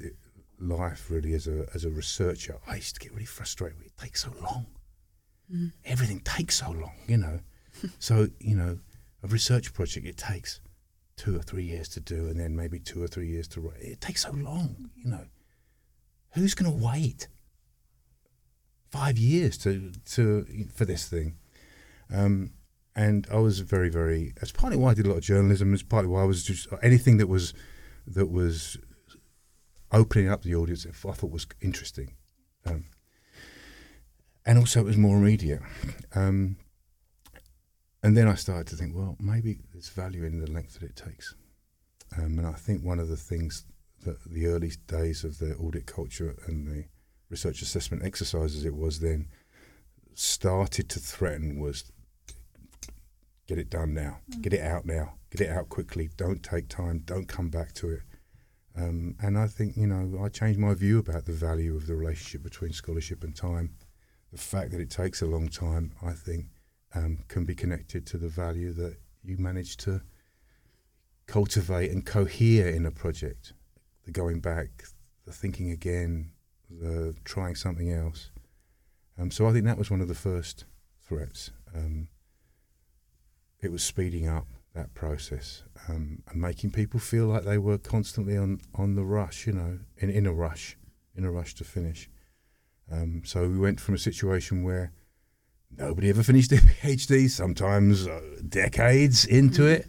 [0.59, 2.59] life really as a as a researcher.
[2.66, 3.81] I used to get really frustrated.
[3.85, 4.66] It takes so long.
[5.53, 5.72] Mm.
[5.85, 7.41] Everything takes so long, you know.
[7.99, 8.78] so you know,
[9.22, 10.60] a research project it takes
[11.16, 13.80] two or three years to do, and then maybe two or three years to write.
[13.80, 15.26] It takes so long, you know.
[16.32, 17.28] Who's going to wait
[18.90, 21.36] five years to to for this thing?
[22.12, 22.52] Um,
[22.96, 24.32] and I was very, very.
[24.36, 25.74] That's partly why I did a lot of journalism.
[25.74, 27.54] It's partly why I was just anything that was
[28.06, 28.78] that was
[29.92, 30.86] opening up the audience.
[30.86, 32.14] I thought was interesting,
[32.64, 32.86] um,
[34.46, 35.60] and also it was more immediate.
[36.14, 36.56] Um,
[38.03, 40.96] and then I started to think, well, maybe there's value in the length that it
[40.96, 41.34] takes.
[42.16, 43.64] Um, and I think one of the things
[44.05, 46.84] that the early days of the audit culture and the
[47.28, 49.28] research assessment exercises it was then
[50.14, 51.92] started to threaten was
[53.46, 54.42] get it done now, Mm.
[54.42, 56.11] get it out now, get it out quickly.
[56.16, 57.01] Don't take time.
[57.05, 58.03] Don't come back to it.
[58.76, 61.96] Um, and I think you know I changed my view about the value of the
[61.96, 63.74] relationship between scholarship and time.
[64.32, 66.46] The fact that it takes a long time, I think,
[66.95, 70.01] um, can be connected to the value that you manage to
[71.26, 73.53] cultivate and cohere in a project.
[74.05, 74.84] The going back,
[75.26, 76.32] the thinking again,
[76.68, 78.30] the trying something else.
[79.18, 80.64] Um, so I think that was one of the first
[81.07, 81.51] threats.
[81.74, 82.09] Um,
[83.61, 88.36] it was speeding up that process um, and making people feel like they were constantly
[88.36, 90.76] on, on the rush, you know, in, in a rush,
[91.14, 92.09] in a rush to finish.
[92.91, 94.93] Um, so we went from a situation where
[95.76, 99.86] nobody ever finished their PhD, sometimes uh, decades into it,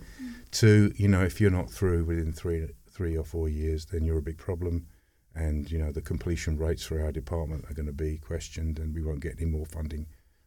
[0.52, 4.18] to you know, if you're not through within three three or four years, then you're
[4.18, 4.88] a big problem,
[5.34, 8.94] and you know the completion rates for our department are going to be questioned, and
[8.94, 10.06] we won't get any more funding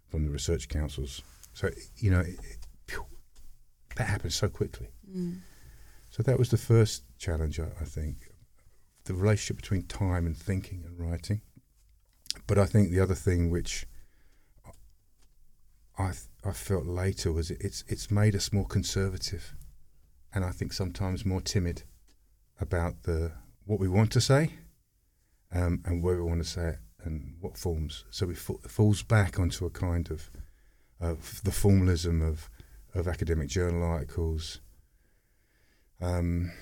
[0.09, 1.23] from the research councils.
[1.53, 2.99] So you know, it, it,
[3.97, 4.89] that happens so quickly.
[5.09, 5.39] Mm.
[6.11, 8.31] So that was the first challenge, I, I think,
[9.05, 11.41] the relationship between time and thinking and writing.
[12.47, 13.87] But I think the other thing which
[15.97, 19.55] I th- I felt later was it's it's made us more conservative,
[20.33, 21.85] and I think sometimes more timid
[22.61, 23.33] about the
[23.65, 24.55] what we want to say,
[25.53, 28.05] um, and where we want to say it and what forms.
[28.11, 30.31] So it fa- falls back onto a kind of
[31.01, 32.51] of the formalism of
[32.95, 34.61] of academic journal articles,
[36.01, 36.53] um,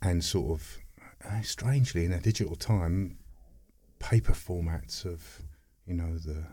[0.00, 0.78] and sort of
[1.24, 3.18] uh, strangely in a digital time,
[3.98, 5.42] paper formats of
[5.86, 6.46] you know the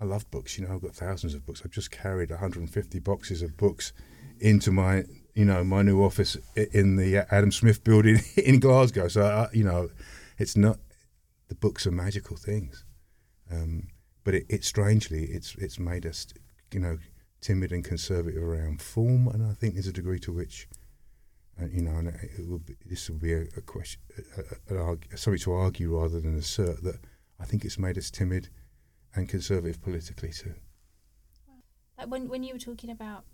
[0.00, 0.58] I love books.
[0.58, 1.62] You know, I've got thousands of books.
[1.64, 3.92] I've just carried 150 boxes of books
[4.38, 9.08] into my, you know, my new office in the Adam Smith building in Glasgow.
[9.08, 9.90] So, I, you know,
[10.38, 10.78] it's not
[11.48, 12.84] the books are magical things,
[13.52, 13.88] um,
[14.24, 16.26] but it, it strangely it's it's made us,
[16.72, 16.96] you know,
[17.42, 20.66] timid and conservative around form, and I think there's a degree to which.
[21.60, 22.10] Uh, you know,
[22.48, 24.00] will be, this will be a, a question,
[24.70, 27.00] a, a, something to argue rather than assert that
[27.38, 28.48] I think it's made us timid
[29.14, 30.54] and conservative politically too.
[31.98, 33.24] Like when when you were talking about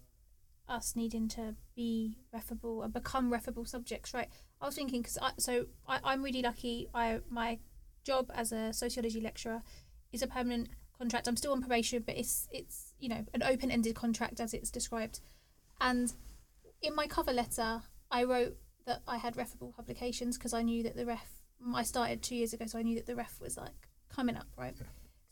[0.68, 4.29] us needing to be referable and become referable subjects, right?
[4.61, 6.89] I was thinking because I, so I, I'm really lucky.
[6.95, 7.59] I my
[8.05, 9.62] job as a sociology lecturer
[10.12, 10.68] is a permanent
[10.99, 11.29] contract.
[11.29, 14.70] I'm still on probation, but it's it's you know an open ended contract as it's
[14.70, 15.20] described.
[15.81, 16.12] And
[16.83, 18.57] in my cover letter, I wrote
[18.87, 21.27] that I had referable publications because I knew that the ref.
[21.74, 24.47] I started two years ago, so I knew that the ref was like coming up,
[24.57, 24.74] right?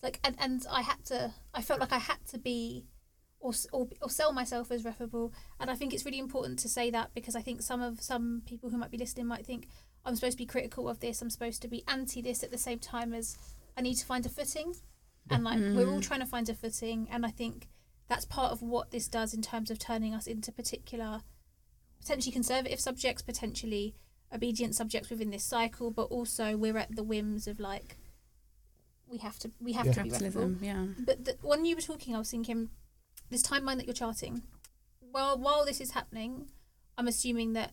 [0.04, 1.32] Like and, and I had to.
[1.54, 2.84] I felt like I had to be
[3.40, 5.32] or, or or sell myself as referable.
[5.58, 8.42] And I think it's really important to say that because I think some of some
[8.46, 9.66] people who might be listening might think
[10.04, 11.22] I'm supposed to be critical of this.
[11.22, 13.38] I'm supposed to be anti this at the same time as
[13.78, 14.74] I need to find a footing.
[15.30, 16.06] And like we're all mm.
[16.06, 17.68] trying to find a footing, and I think
[18.08, 21.22] that's part of what this does in terms of turning us into particular,
[21.98, 23.94] potentially conservative subjects, potentially
[24.34, 27.96] obedient subjects within this cycle, but also we're at the whims of like
[29.14, 29.92] we have to we have Yeah.
[29.92, 30.40] to be referable.
[30.40, 30.64] Capitalism,
[30.98, 31.04] yeah.
[31.08, 32.70] But the, when you were talking, I was thinking
[33.30, 34.42] this timeline that you're charting.
[35.00, 36.48] Well, while this is happening,
[36.98, 37.72] I'm assuming that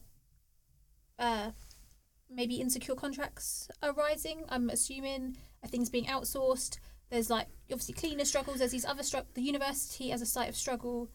[1.17, 1.51] uh,
[2.29, 4.43] maybe insecure contracts are rising.
[4.49, 6.77] I'm assuming are things being outsourced.
[7.09, 8.59] There's like obviously cleaner struggles.
[8.59, 11.09] There's these other strugg The university as a site of struggle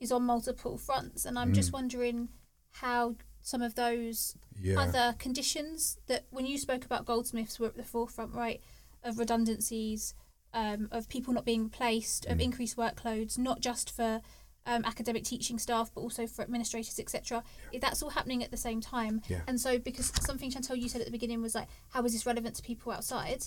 [0.00, 1.74] is on multiple fronts, and I'm just Mm.
[1.74, 2.28] wondering
[2.70, 4.80] how some of those Yeah.
[4.80, 8.62] other conditions that when you spoke about goldsmiths were at the forefront right
[9.02, 10.14] of redundancies
[10.54, 12.42] um, of people not being replaced of Mm.
[12.42, 14.20] increased workloads not just for
[14.66, 17.42] um, academic teaching staff but also for administrators etc
[17.80, 19.40] that's all happening at the same time Yeah.
[19.48, 22.26] and so because something Chantelle you said at the beginning was like how is this
[22.26, 23.44] relevant to people outside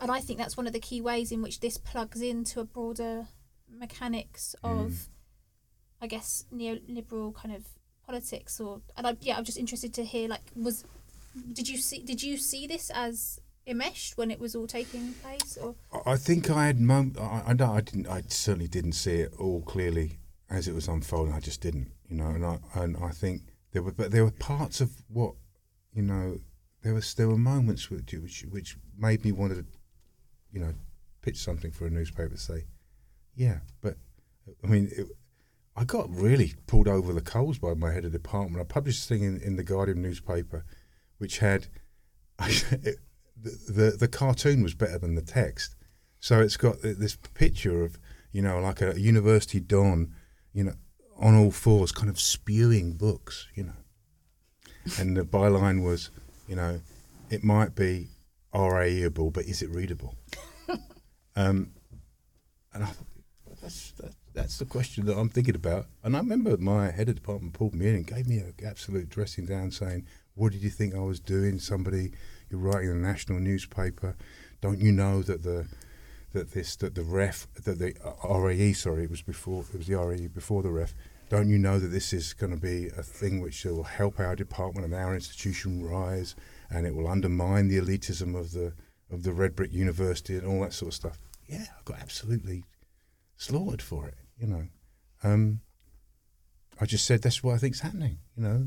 [0.00, 2.64] and i think that's one of the key ways in which this plugs into a
[2.64, 3.26] broader
[3.78, 5.08] mechanics of Mm.
[6.02, 7.66] i guess neoliberal kind of
[8.06, 10.84] politics or and I, yeah i'm just interested to hear like was
[11.52, 15.56] did you see did you see this as enmeshed when it was all taking place
[15.56, 15.74] or
[16.06, 18.06] I- think I had mom- I, I, I didn't.
[18.06, 20.18] I certainly didn't see it all clearly
[20.50, 21.32] as it was unfolding.
[21.34, 22.28] I just didn't, you know.
[22.28, 23.42] And I and I think
[23.72, 25.34] there were, but there were parts of what,
[25.92, 26.38] you know,
[26.82, 29.64] there was there were moments which which, which made me want to,
[30.52, 30.74] you know,
[31.22, 32.30] pitch something for a newspaper.
[32.30, 32.64] to Say,
[33.34, 33.96] yeah, but
[34.62, 35.06] I mean, it,
[35.76, 38.60] I got really pulled over the coals by my head of department.
[38.60, 40.64] I published this thing in, in the Guardian newspaper,
[41.18, 41.68] which had.
[43.40, 45.76] the, the the cartoon was better than the text.
[46.20, 47.98] So it's got this picture of
[48.32, 50.14] you know like a university don,
[50.52, 50.74] you know,
[51.18, 53.72] on all fours, kind of spewing books, you know.
[54.98, 56.10] And the byline was,
[56.46, 56.80] you know,
[57.30, 58.08] it might be
[58.52, 60.14] RAEable, but is it readable?
[61.36, 61.72] um,
[62.72, 63.06] and I thought,
[63.62, 65.86] that's, that, that's the question that I'm thinking about.
[66.02, 69.08] And I remember my head of department pulled me in and gave me an absolute
[69.08, 71.58] dressing down saying, What did you think I was doing?
[71.58, 72.12] Somebody,
[72.50, 74.16] you're writing in a national newspaper.
[74.60, 75.66] Don't you know that the
[76.32, 77.94] that this that the ref that the
[78.28, 80.94] RAE sorry it was before it was the RAE before the ref.
[81.30, 84.36] Don't you know that this is going to be a thing which will help our
[84.36, 86.36] department and our institution rise
[86.70, 88.74] and it will undermine the elitism of the
[89.10, 91.18] of the red brick university and all that sort of stuff?
[91.48, 92.64] Yeah I got absolutely
[93.36, 94.66] slaughtered for it you know.
[95.22, 95.60] Um,
[96.80, 98.64] I just said that's what I think's happening you know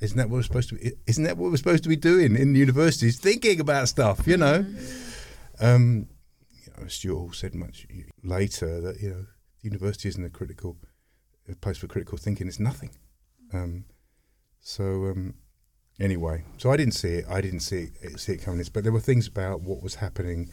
[0.00, 2.36] isn't that what we're supposed to be isn't that what we're supposed to be doing
[2.36, 4.64] in universities thinking about stuff you know
[5.60, 6.06] um,
[6.88, 7.86] Stuart Hall said much
[8.22, 9.26] later that you know
[9.62, 10.76] the university isn't a critical
[11.48, 12.48] a place for critical thinking.
[12.48, 12.90] It's nothing.
[13.52, 13.84] Um,
[14.60, 15.34] so um,
[16.00, 17.24] anyway, so I didn't see it.
[17.28, 18.58] I didn't see it, see it coming.
[18.58, 20.50] This, But there were things about what was happening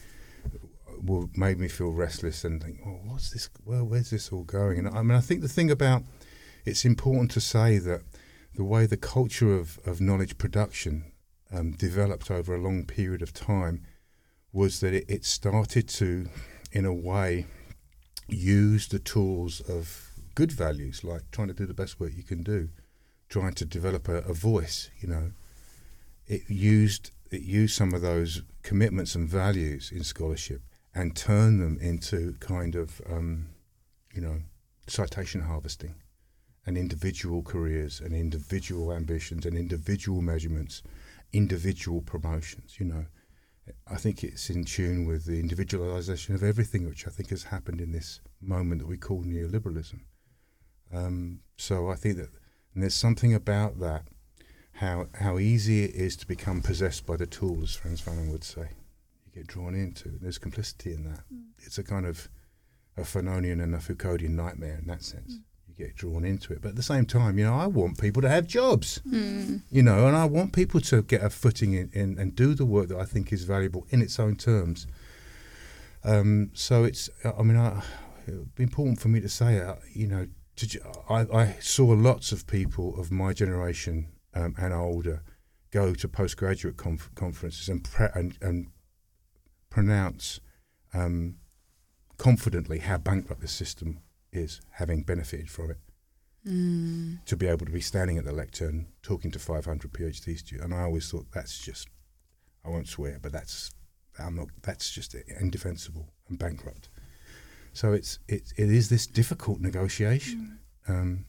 [1.35, 3.49] made me feel restless and think, oh, what's this?
[3.65, 4.79] Well, where's this all going?
[4.79, 6.03] And I mean, I think the thing about
[6.65, 8.01] it's important to say that
[8.55, 11.11] the way the culture of, of knowledge production
[11.51, 13.83] um, developed over a long period of time
[14.51, 16.27] was that it, it started to,
[16.71, 17.45] in a way,
[18.27, 22.43] use the tools of good values, like trying to do the best work you can
[22.43, 22.69] do,
[23.29, 24.89] trying to develop a, a voice.
[24.99, 25.31] You know,
[26.27, 30.61] it used it used some of those commitments and values in scholarship
[30.93, 33.47] and turned them into kind of um,
[34.13, 34.41] you know
[34.87, 35.95] citation harvesting
[36.65, 40.81] and individual careers and individual ambitions and individual measurements,
[41.33, 42.77] individual promotions.
[42.79, 43.05] You know,
[43.87, 47.81] I think it's in tune with the individualization of everything, which I think has happened
[47.81, 49.99] in this moment that we call neoliberalism.
[50.93, 52.29] Um, so I think that
[52.75, 54.07] there's something about that,
[54.73, 58.43] how how easy it is to become possessed by the tool, as Frantz Fanon would
[58.43, 58.69] say.
[59.25, 60.17] You get drawn into.
[60.19, 61.23] There's complicity in that.
[61.31, 61.43] Mm.
[61.59, 62.29] It's a kind of
[62.97, 65.35] a Fanonian and a Foucauldian nightmare in that sense.
[65.35, 65.43] Mm
[65.77, 66.61] you get drawn into it.
[66.61, 69.61] But at the same time, you know, I want people to have jobs, mm.
[69.69, 72.65] you know, and I want people to get a footing in, in, and do the
[72.65, 74.87] work that I think is valuable in its own terms.
[76.03, 77.81] Um, so it's, I mean, I,
[78.27, 82.31] it'd be important for me to say, uh, you know, to, I, I, saw lots
[82.31, 85.23] of people of my generation um, and older
[85.71, 88.67] go to postgraduate conf- conferences and, pre- and, and
[89.69, 90.39] pronounce
[90.93, 91.37] um,
[92.17, 93.99] confidently how bankrupt the system
[94.33, 95.77] is having benefited from it.
[96.47, 97.23] Mm.
[97.25, 100.73] To be able to be standing at the lectern talking to 500 PhD students, and
[100.73, 101.87] I always thought that's just,
[102.65, 103.71] I won't swear, but that's,
[104.19, 106.89] I'm not, that's just indefensible and bankrupt.
[107.71, 110.93] So it's it, it is this difficult negotiation, mm.
[110.93, 111.25] um,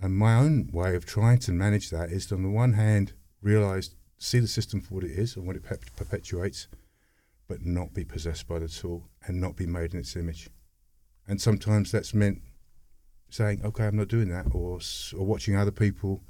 [0.00, 3.12] and my own way of trying to manage that is to, on the one hand,
[3.42, 5.64] realize see the system for what it is and what it
[5.96, 6.68] perpetuates,
[7.48, 10.48] but not be possessed by the tool and not be made in its image.
[11.28, 12.40] And sometimes that's meant
[13.30, 14.78] saying, okay, I'm not doing that, or,
[15.16, 16.22] or watching other people,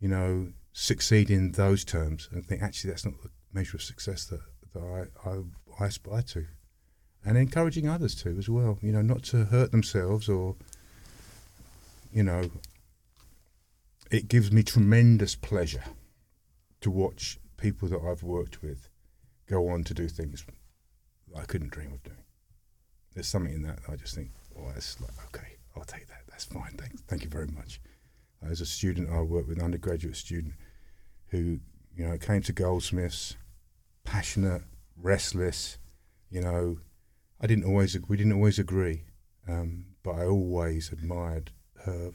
[0.00, 4.26] you know, succeed in those terms and think, actually, that's not the measure of success
[4.26, 4.40] that,
[4.74, 5.38] that I, I,
[5.80, 6.46] I aspire to.
[7.24, 10.56] And encouraging others to as well, you know, not to hurt themselves or,
[12.12, 12.50] you know,
[14.10, 15.84] it gives me tremendous pleasure
[16.82, 18.90] to watch people that I've worked with
[19.46, 20.44] go on to do things
[21.36, 22.23] I couldn't dream of doing
[23.14, 26.22] there's something in that, I just think, oh, that's like, okay, I'll take that.
[26.28, 26.76] That's fine.
[27.08, 27.80] Thank you very much.
[28.42, 30.54] As a student, I worked with an undergraduate student
[31.28, 31.60] who,
[31.96, 33.36] you know, came to Goldsmiths,
[34.04, 34.62] passionate,
[35.00, 35.78] restless.
[36.30, 36.78] You know,
[37.40, 39.04] I didn't always we didn't always agree,
[39.48, 41.52] um, but I always admired
[41.84, 42.10] her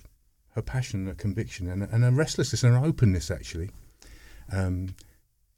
[0.56, 3.32] her passion, her conviction, and, and her restlessness and her openness.
[3.32, 3.72] Actually,
[4.52, 4.95] um,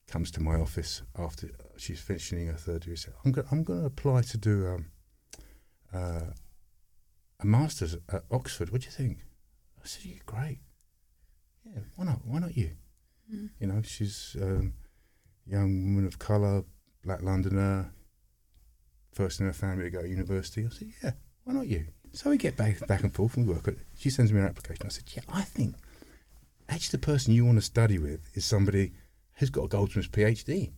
[0.08, 2.96] comes to my office after she's finishing her third year.
[2.96, 4.91] Said, "I'm going I'm going to apply to do." Um,
[5.94, 6.32] uh,
[7.39, 8.70] a master's at Oxford.
[8.72, 9.20] What do you think?
[9.84, 10.60] I said, you're great.
[11.66, 12.20] Yeah, why not?
[12.26, 12.72] Why not you?
[13.34, 13.50] Mm.
[13.60, 14.74] You know, she's um,
[15.48, 16.64] a young woman of colour,
[17.04, 17.92] black Londoner,
[19.14, 20.66] first in her family to go to university.
[20.66, 21.12] I said, yeah,
[21.44, 21.86] why not you?
[22.14, 23.68] So we get back back and forth and we work.
[23.68, 24.86] At, She sends me an application.
[24.86, 25.76] I said, yeah, I think
[26.68, 28.94] actually the person you want to study with is somebody
[29.36, 30.74] who's got a Goldsmiths PhD.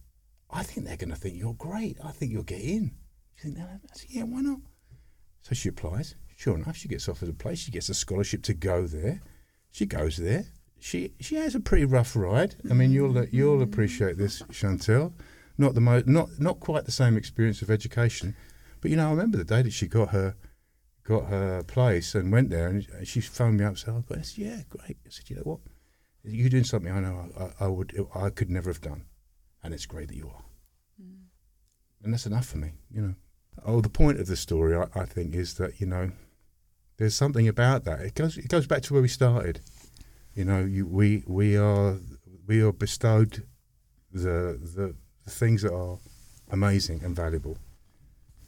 [0.50, 1.98] I think they're going to think you're great.
[2.04, 2.92] I think you'll get in.
[3.36, 3.82] You think that?
[3.84, 4.60] I said, yeah, why not?
[5.44, 6.16] So she applies.
[6.36, 7.60] Sure enough, she gets offered a place.
[7.60, 9.22] She gets a scholarship to go there.
[9.72, 10.46] She goes there.
[10.80, 12.56] She she has a pretty rough ride.
[12.70, 15.14] I mean, you'll you'll appreciate this, Chantelle.
[15.58, 18.36] Not the mo- not not quite the same experience of education,
[18.82, 20.36] but you know, I remember the day that she got her
[21.04, 24.22] got her place and went there, and she phoned me up and said, "Oh, I
[24.22, 25.60] said, yeah, great." I said, "You know what?
[26.24, 29.06] You're doing something I know I, I would I could never have done,
[29.62, 30.44] and it's great that you are."
[31.02, 31.26] Mm.
[32.04, 33.16] And that's enough for me, you know.
[33.66, 36.12] Oh, the point of the story, I, I think, is that you know,
[36.98, 38.02] there's something about that.
[38.02, 39.60] It goes it goes back to where we started.
[40.34, 41.98] You know, you, we we are
[42.48, 43.44] we are bestowed
[44.12, 44.96] the, the
[45.26, 46.00] the things that are
[46.52, 47.58] amazing and valuable,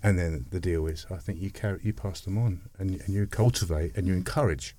[0.04, 3.10] and then the deal is, I think you carry you pass them on and and
[3.10, 4.76] you cultivate and you encourage.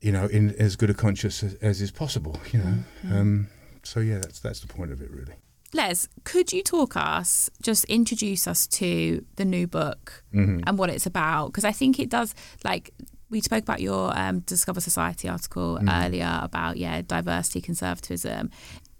[0.00, 2.40] You know, in as good a conscience as, as is possible.
[2.52, 2.74] You know,
[3.04, 3.12] mm-hmm.
[3.12, 3.48] um,
[3.84, 5.34] so yeah, that's that's the point of it, really.
[5.74, 10.60] Les, could you talk us, just introduce us to the new book mm-hmm.
[10.66, 11.46] and what it's about?
[11.46, 12.92] Because I think it does, like,
[13.30, 15.88] we spoke about your um, Discover Society article mm-hmm.
[15.88, 18.50] earlier about, yeah, diversity, conservatism.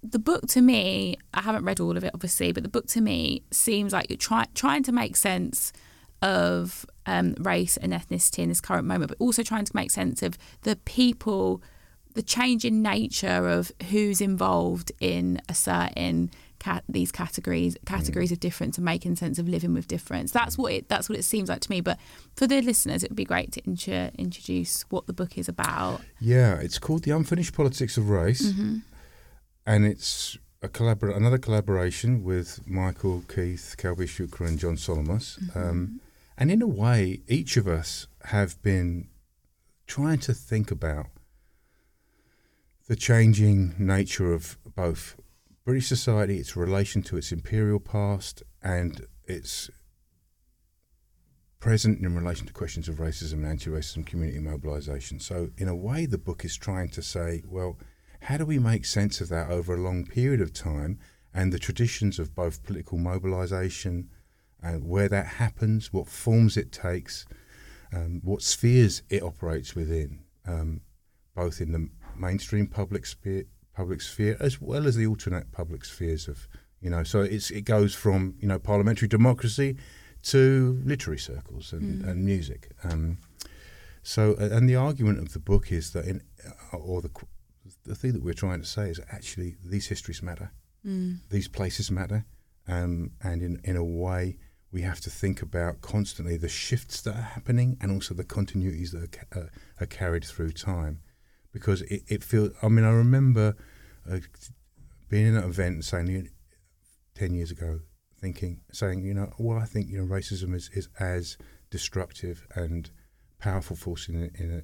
[0.02, 3.02] The book to me, I haven't read all of it, obviously, but the book to
[3.02, 5.72] me seems like you're try- trying to make sense
[6.22, 10.22] of um, race and ethnicity in this current moment, but also trying to make sense
[10.22, 11.62] of the people,
[12.14, 16.30] the changing nature of who's involved in a certain
[16.62, 18.34] cat, these categories categories mm.
[18.34, 20.30] of difference and making sense of living with difference.
[20.30, 21.80] That's what it that's what it seems like to me.
[21.80, 21.98] But
[22.36, 26.02] for the listeners, it would be great to intro, introduce what the book is about.
[26.20, 28.76] Yeah, it's called The Unfinished Politics of Race, mm-hmm.
[29.66, 35.40] and it's a collabor- another collaboration with Michael Keith, Kalbir Shukra, and John Solomos.
[35.40, 35.58] Mm-hmm.
[35.58, 36.00] Um,
[36.38, 39.08] and in a way, each of us have been
[39.88, 41.06] trying to think about
[42.86, 45.16] the changing nature of both
[45.64, 49.70] British society, its relation to its imperial past, and its
[51.60, 55.20] present in relation to questions of racism and anti-racism community mobilisation.
[55.20, 57.78] So, in a way, the book is trying to say, well,
[58.22, 60.98] how do we make sense of that over a long period of time,
[61.32, 64.10] and the traditions of both political mobilisation
[64.62, 67.26] and where that happens, what forms it takes,
[67.92, 70.80] um, what spheres it operates within, um,
[71.34, 73.44] both in the mainstream public sphere,
[73.74, 76.46] public sphere as well as the alternate public spheres of
[76.80, 79.76] you know so it's it goes from you know parliamentary democracy
[80.22, 82.08] to literary circles and, mm.
[82.08, 83.18] and music um,
[84.02, 86.20] so and the argument of the book is that in
[86.72, 87.10] uh, or the
[87.84, 90.52] the thing that we're trying to say is actually these histories matter
[90.86, 91.18] mm.
[91.30, 92.24] these places matter
[92.68, 94.36] um, and in in a way
[94.72, 98.92] we have to think about constantly the shifts that are happening and also the continuities
[98.92, 99.46] that are, uh,
[99.80, 101.00] are carried through time
[101.52, 102.50] because it, it feels.
[102.62, 103.56] I mean, I remember
[104.10, 104.18] uh,
[105.08, 106.28] being in an event saying
[107.14, 107.80] ten years ago,
[108.20, 111.36] thinking, saying, you know, well, I think you know, racism is, is as
[111.70, 112.90] destructive and
[113.38, 114.62] powerful force in in,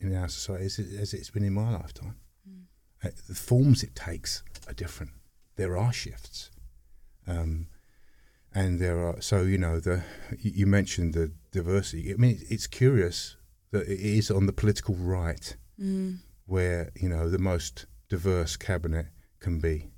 [0.00, 2.16] in our society as, as it's been in my lifetime.
[2.48, 2.64] Mm.
[3.04, 5.12] Uh, the forms it takes are different.
[5.56, 6.50] There are shifts.
[7.26, 7.68] Um,
[8.54, 10.02] and there are so you know the
[10.38, 12.12] you mentioned the diversity.
[12.12, 13.36] I mean, it's curious
[13.70, 16.18] that it is on the political right mm.
[16.46, 19.06] where you know the most diverse cabinet
[19.40, 19.88] can be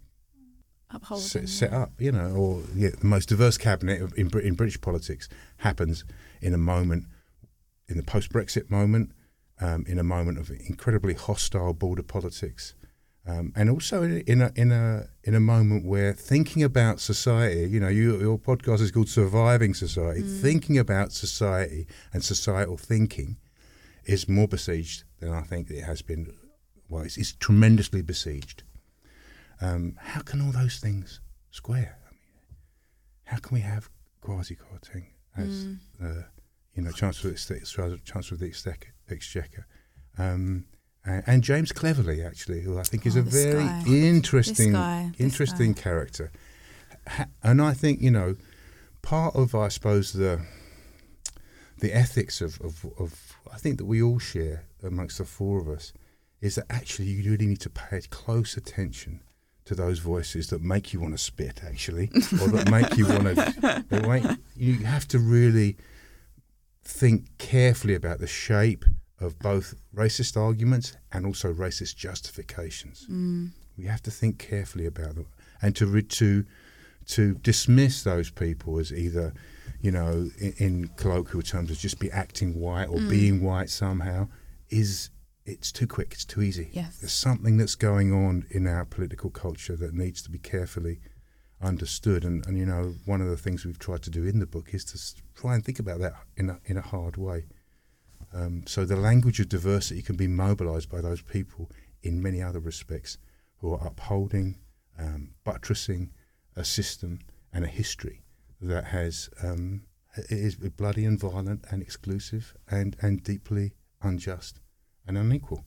[1.17, 5.29] set, set up, you know, or yeah, the most diverse cabinet in, in British politics
[5.59, 6.05] happens
[6.41, 7.05] in a moment,
[7.89, 9.13] in the post-Brexit moment,
[9.61, 12.75] um, in a moment of incredibly hostile border politics,
[13.27, 17.69] um, and also in, in, a in a in a moment where thinking about society,
[17.69, 20.41] you know, you, your podcast is called "Surviving Society." Mm.
[20.41, 23.37] Thinking about society and societal thinking
[24.07, 26.33] is more besieged than I think it has been.
[26.89, 28.63] Well, it's, it's tremendously besieged.
[29.61, 31.99] Um, how can all those things square?
[32.07, 32.21] I mean,
[33.25, 33.91] how can we have
[34.23, 35.07] Kwasi Kwarteng
[35.37, 35.79] as mm.
[36.03, 36.23] uh,
[36.75, 39.67] you know Chancellor of the, Chancellor of the Exchequer,
[40.17, 40.67] um,
[41.05, 43.85] and, and, James Cleverly actually, who I think oh, is a very guy.
[43.87, 46.31] interesting guy, interesting character,
[47.43, 48.37] and I think you know
[49.03, 50.41] part of I suppose the
[51.81, 55.69] the ethics of, of, of I think that we all share amongst the four of
[55.69, 55.93] us
[56.41, 59.21] is that actually you really need to pay close attention
[59.65, 62.11] to those voices that make you want to spit, actually,
[62.41, 63.25] or that make you want
[63.91, 64.39] to.
[64.57, 65.77] you have to really
[66.85, 68.85] think carefully about the shape
[69.21, 73.07] of both racist arguments and also racist justifications.
[73.11, 73.51] Mm.
[73.77, 75.27] We have to think carefully about them,
[75.61, 76.45] and to to
[77.09, 79.35] to dismiss those people as either
[79.81, 83.11] you know, in, in colloquial terms, as just be acting white or mm.
[83.11, 84.29] being white somehow,
[84.71, 85.11] is
[85.45, 86.69] it's too quick, it's too easy.
[86.73, 86.99] Yes.
[86.99, 91.01] There's something that's going on in our political culture that needs to be carefully
[91.63, 92.25] understood.
[92.25, 94.75] And, and you know, one of the things we've tried to do in the book
[94.75, 97.47] is to try and think about that in a, in a hard way.
[98.35, 101.71] Um, so the language of diversity can be mobilized by those people
[102.03, 103.17] in many other respects
[103.57, 104.59] who are upholding,
[104.99, 106.13] um, buttressing
[106.57, 107.21] a system
[107.53, 108.23] and a history
[108.61, 109.83] that has um,
[110.29, 113.73] is bloody and violent and exclusive and, and deeply
[114.03, 114.61] unjust
[115.07, 115.65] and unequal.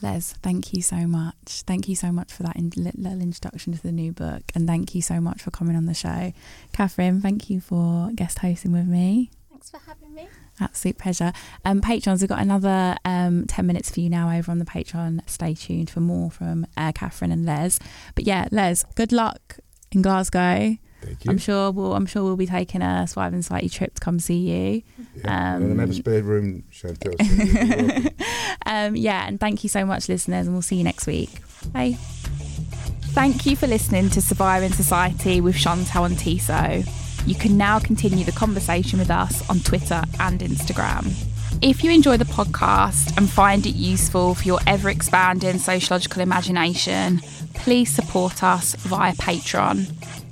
[0.00, 1.62] Les, thank you so much.
[1.66, 4.94] Thank you so much for that in- little introduction to the new book, and thank
[4.94, 6.32] you so much for coming on the show.
[6.72, 9.30] Catherine, thank you for guest hosting with me.
[9.50, 10.28] Thanks for having me.
[10.60, 11.32] Absolute pleasure.
[11.64, 15.28] Um, Patrons, we've got another um, 10 minutes for you now over on the Patreon.
[15.28, 17.80] Stay tuned for more from uh, Catherine and Les.
[18.14, 19.58] But yeah, Les, good luck
[19.90, 20.76] in Glasgow.
[21.00, 21.30] Thank you.
[21.30, 24.18] I'm sure we'll I'm sure we'll be taking a Swive and Slightly trip to come
[24.18, 24.82] see you.
[25.16, 25.54] yeah.
[25.56, 27.14] um, and have a spare room, Chantelle.
[27.18, 28.08] so.
[28.66, 31.40] Um, yeah, and thank you so much, listeners, and we'll see you next week.
[31.72, 31.96] Bye.
[33.12, 36.84] Thank you for listening to Surviving Society with Chantelle and Tissot.
[37.26, 41.12] You can now continue the conversation with us on Twitter and Instagram.
[41.62, 47.18] If you enjoy the podcast and find it useful for your ever expanding sociological imagination,
[47.54, 49.86] please support us via Patreon.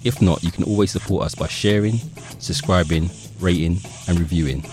[0.07, 1.98] If not, you can always support us by sharing,
[2.38, 4.64] subscribing, rating, and reviewing.